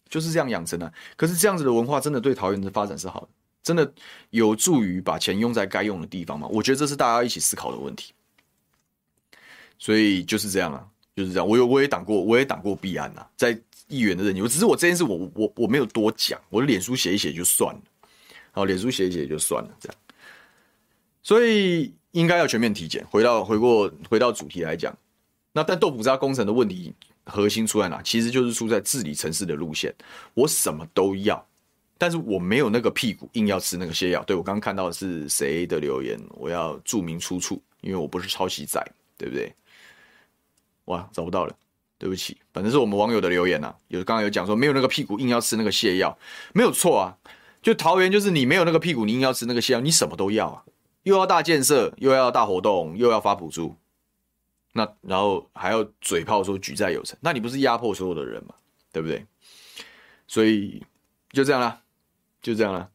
[0.09, 0.91] 就是这样养成的。
[1.15, 3.27] 可是这样子的文化真的对桃园的发展是好的。
[3.63, 3.91] 真的
[4.29, 6.47] 有助于把钱用在该用的地方吗？
[6.51, 8.13] 我觉得这是大家一起思考的问题。
[9.79, 10.85] 所以就是这样啊，
[11.15, 11.47] 就是这样。
[11.47, 13.57] 我有我也挡过，我也挡过弊案啊，在
[13.87, 14.41] 议员的任期。
[14.43, 17.81] 只是我这件事我，我我我没有多讲，我脸书写一写就算了。
[18.51, 19.97] 好，脸书写一写就算了，这样。
[21.21, 23.05] 所以应该要全面体检。
[23.09, 24.95] 回到回过回到主题来讲，
[25.51, 26.93] 那但豆腐渣工程的问题
[27.25, 28.01] 核心出在哪？
[28.01, 29.93] 其实就是出在治理城市的路线。
[30.33, 31.45] 我什么都要。
[32.03, 34.21] 但是我没有那个屁股硬要吃那个泻药。
[34.25, 36.19] 对，我刚刚看到的是谁的留言？
[36.31, 38.85] 我要注明出处，因为我不是抄袭仔，
[39.17, 39.55] 对不对？
[40.83, 41.55] 哇，找不到了，
[41.97, 43.73] 对不起，反正是我们网友的留言啊。
[43.87, 46.17] 有刚刚有讲说没有那个屁股硬要吃那个泻药，
[46.53, 47.17] 没有错啊。
[47.61, 50.65] 就桃园就是你没有那个屁股，你硬要吃那个泻药，你什么都要啊，
[51.03, 53.77] 又要大建设，又要大活动，又要发补助，
[54.73, 58.53] 那然后还要嘴炮说举债有成，那你不是压迫所有的人嘛？
[58.91, 59.25] 对不对？
[60.27, 60.83] 所以
[61.31, 61.79] 就这样啦。
[62.43, 62.87] 就这样了。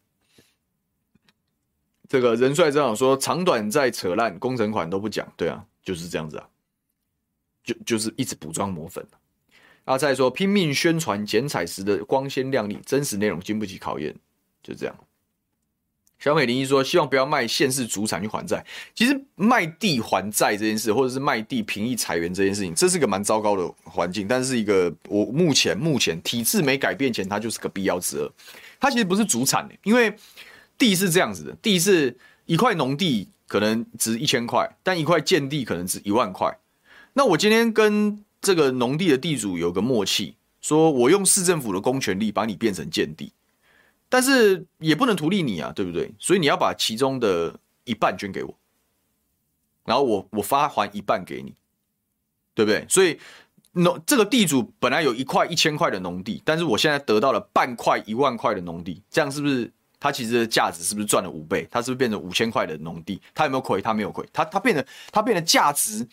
[2.09, 5.27] 这个人帅这样说，长短再扯烂，工程款都不讲。
[5.37, 6.49] 对啊，就是这样子啊，
[7.65, 9.05] 就就是一直补妆抹粉。
[9.85, 14.15] 阿蔡说，拼命宣传剪彩时的光鲜亮丽，真实内容经不起考验，
[14.63, 14.95] 就这样。
[16.19, 18.67] 小美玲一说：“希望不要卖现世主产去还债。
[18.93, 24.27] 其实卖地还债这件事，或者是卖地平抑财源这件事情，这是个蛮糟糕的环境。
[24.27, 28.33] 但是一个我目前目前体制没改变前，它就是个必要之恶。
[28.81, 30.17] 它其实不是主产的，因为
[30.77, 32.17] 地是这样子的：地是
[32.47, 36.59] 一块农地可能值一千块，但一块建地可能值一万块。
[37.15, 43.33] 那我今天跟这个农地的地主有个默契，说我用市政府的公权力把你变成建地。”
[44.11, 46.11] 但是也不能图利你啊，对不对？
[46.19, 47.55] 所以你要把其中的
[47.85, 48.55] 一半捐给我，
[49.85, 51.53] 然后我我发还一半给你，
[52.55, 52.87] 对不对？
[52.89, 53.19] 所以
[53.79, 59.71] 农这个地主本来有一块一千块的农地，但是我现在得到了半块一万块的农地，这样是不是
[60.01, 61.67] 它其实的价值是不是赚了五倍？
[61.71, 63.21] 它是不是变成五千块的农地？
[63.35, 63.81] 它有没有亏？
[63.81, 66.07] 它没有亏，它它变得它变得价值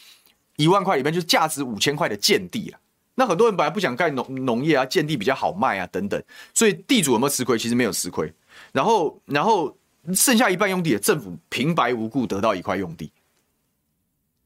[0.57, 2.79] 一万块里面就是价值五千块的建地了。
[3.15, 6.21] 那很多人本来不想盖农农业啊，建地比较好卖啊，等等，
[6.53, 7.57] 所以地主有没有吃亏？
[7.57, 8.31] 其实没有吃亏。
[8.71, 9.75] 然后，然后
[10.13, 13.11] 剩下一半用地，政府平白无故得到一块用地，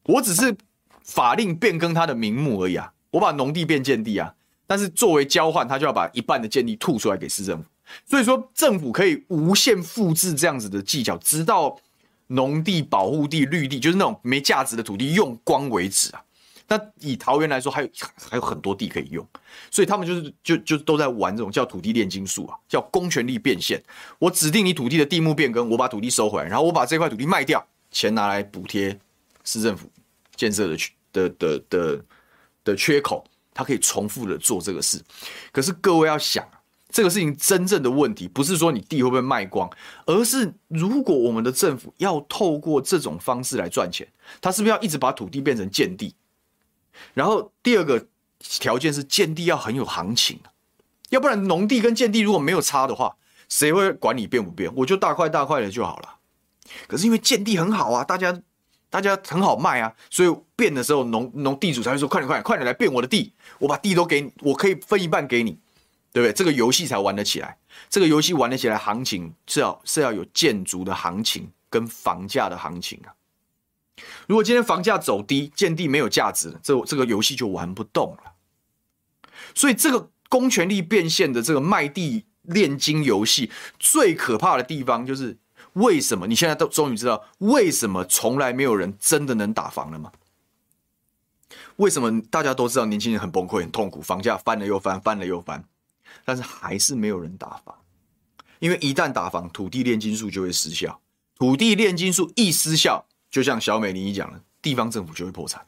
[0.04, 0.56] 我只是
[1.04, 4.34] 法令变更它的名目而已啊，我把农地变建地啊，
[4.68, 7.66] 但是作为交换，他就要把一半的建地吐出来给市政府。
[8.06, 11.76] 所以说，政府可以无限复制这样子的技巧，直到
[12.28, 16.22] 农地、保护地、绿地，就是那种没价值的土地用光为止啊。
[16.68, 17.90] 那以桃园来说，还有
[18.30, 19.28] 还有很多地可以用，
[19.72, 23.84] 所以他们就是就就都在玩这种叫土地炼金术啊，叫公权力变现。
[24.20, 28.96] 我指定你土地的地目变更，我把土地收回来，然后我把这块土地卖掉，钱拿来补贴
[29.44, 29.90] 市政府
[30.36, 30.78] 建设的
[31.12, 32.06] 的的的
[32.64, 35.02] 的缺口，它可以重复的做这个事。
[35.52, 36.48] 可是各位要想，
[36.90, 39.70] 这个事情真正的问题不是说你地会不会卖光，
[40.06, 44.08] 而是如果我们的政府要透过这种方式来赚钱，
[44.42, 46.16] 他是不是要一直把土地变成建地？
[47.14, 48.08] 然后第二个
[48.40, 50.40] 条件是建地要很有行情，
[51.10, 53.16] 要不然农地跟建地如果没有差的话，
[53.48, 54.72] 谁会管你变不变？
[54.76, 56.16] 我就大块大块的就好了。
[56.88, 58.42] 可是因为建地很好啊，大家
[58.90, 65.52] 大家很好卖啊，所以变的时候农农地主才会说：快点快点快点来变我的地，我把地都给你，我可以分一半给你，
[66.12, 66.34] 对不对？
[66.34, 67.58] 这个游戏才玩得起来。
[67.90, 73.14] 这个游戏玩得起来，行情是要是要有建筑的行情跟房价的行情啊。
[74.28, 78.34] 如果今天房价走低，建地没有价值，这这个游戏就玩不动了。
[79.54, 85.38] 所以，这个公权力变现的这个卖地炼金游戏，最可怕的地方就是
[85.80, 86.28] 为什么？
[86.28, 90.12] 你现在都终于知道为什么从来没有人真的能打房了吗？
[91.78, 95.64] 为什么大家都知道年轻人很崩溃、很痛苦，房价翻了又翻，翻了又翻，
[96.26, 97.76] 但是还是没有人打房？
[98.60, 101.00] 因为一旦打房，土地炼金术就会失效。
[101.38, 105.66] 土地炼金术一失效，就像小美你讲的，地方政府就会破产。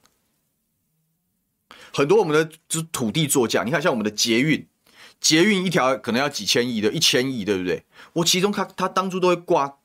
[1.93, 4.67] 很多我们的就是土地作价，你看像我们的捷运，
[5.21, 7.85] 捷运一条可能要几千亿的，一千亿，对不对？
[8.11, 9.77] 我其中他他当初都会挂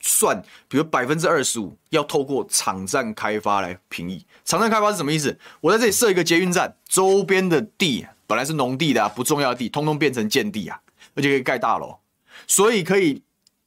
[0.00, 4.24] 算，比如百分之二十五要透过场站开发来平抑。
[4.44, 5.38] 场站开发是什么意思？
[5.60, 10.80] 我在这里设一个捷运站，周边的地本来是农地的啊，不重要的地，通通变成建地啊，
[11.14, 11.98] 而且可以盖大楼，
[12.46, 13.22] 所以可以。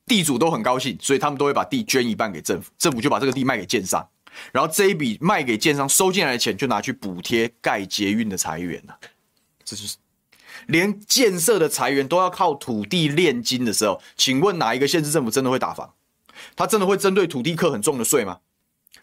[0.06, 4.06] 地主都很高兴，所以他们都会把地捐一半给政府，政府就把这个地卖给建商，
[4.52, 9.00] 然后这一笔卖给建商收进来的钱就拿去补贴盖捷运的财源了。
[9.64, 9.96] 这就是
[10.68, 15.94] 连建设的财源都要靠土地炼金的时候，请问哪一个县市政府真的会打房？
[16.56, 18.40] 他真的会针对土地课很重的税吗？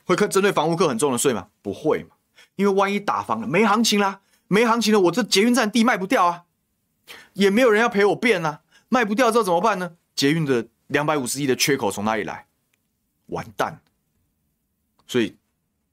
[0.04, 1.48] 会课针对房屋课很重的税吗？
[1.62, 2.16] 不会嘛，
[2.56, 6.44] 因为万一打房了，没行情啦，没行情了，我这捷运站地卖不掉啊，
[7.34, 9.96] 也没有人要陪我变啊，卖不掉之后怎么办呢？
[10.14, 10.66] 捷运的。
[10.90, 12.48] 两百五十亿的缺口从哪里来？
[13.26, 13.80] 完蛋！
[15.06, 15.36] 所以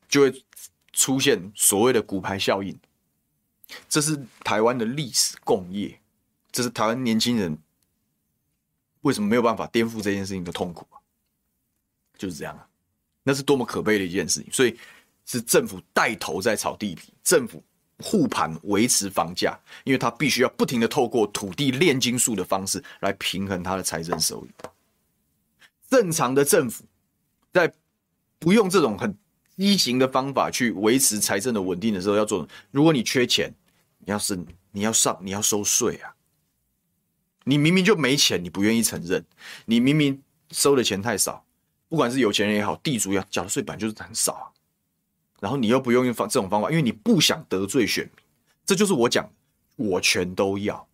[0.10, 0.44] 就会
[0.92, 2.76] 出现所谓的骨牌效应。
[3.88, 6.02] 这是台湾的历史共业，
[6.52, 7.56] 这是台湾年轻人
[9.02, 10.88] 为什么没有办法颠覆这件事情的痛苦？
[12.18, 12.68] 就是这样啊！
[13.24, 14.52] 那是多么可悲的一件事情。
[14.52, 14.78] 所以
[15.26, 17.64] 是政府带头在炒地皮，政府
[18.00, 24.50] 护盘维持房价，因为他必须要不停的透过土地炼金术的方式来平衡他的财政收益。
[25.90, 26.84] 正常的政府
[27.54, 27.74] 在
[28.40, 29.18] 不用这种很
[29.56, 32.48] 畸形的方法去维持财政的稳定的时候，要做。
[32.72, 33.52] 如果你缺钱，
[34.00, 34.38] 你要是
[34.72, 36.14] 你要上你要收税啊！
[37.46, 39.26] 你明明就没钱，你不愿意承认。
[39.66, 41.44] 你明明收的钱太少，
[41.90, 44.46] 不管是有钱人也好，地主要缴的税本来就是很少啊。
[45.40, 48.26] 然后你又不用用方这种方法，因为你不想得罪选民。
[48.66, 49.30] 这就是我讲，
[49.76, 50.88] 我全都要。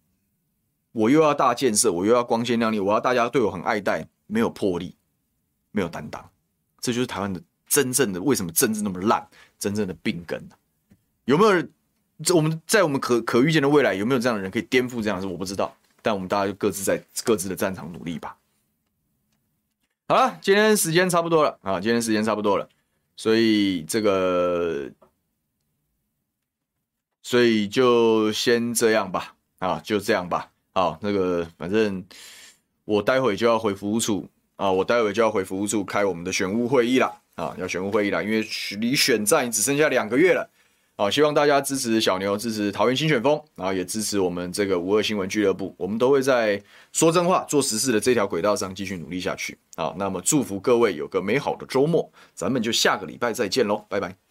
[0.92, 4.08] 我又要大建设，我又要光鲜亮丽，我要大家对我很爱戴。
[4.26, 4.96] 没有魄力，
[5.72, 6.28] 没有担当，
[6.80, 9.28] 这就是台湾的真正的为什么政治那么烂，
[9.60, 10.42] 真正的病根。
[11.26, 11.70] 有没有人？
[12.34, 15.28] 我们在我们可可预见的未来，有没有这样的人可以颠覆这样的事？
[15.28, 18.36] 我不知道，但我们大家就各自在各自的战场努力吧。
[20.08, 22.68] 好了，今天时间差不多了啊，今天时间差不多了，
[23.16, 24.92] 所以这个，
[27.22, 32.06] 所以就先这样吧，啊，就这样吧，好，那个反正。
[32.86, 34.28] 我待会就要回服务处
[34.58, 34.70] 啊！
[34.70, 37.56] 我待会就要回服务处开我们的选务会议了啊！
[37.58, 38.46] 要选务会议了，因为
[38.82, 40.50] 离选战只剩下两个月了
[40.96, 41.10] 好！
[41.10, 45.74] 希望大家支持小牛，支持桃园新选风，然后也支持我们这个五二新闻俱乐部。
[45.78, 49.94] 我们都会在说真话、做实事的这条轨道上继续努力下去啊！
[49.98, 54.23] 那么祝福各位有个美好的周末，咱们就下个礼拜再见喽，拜拜。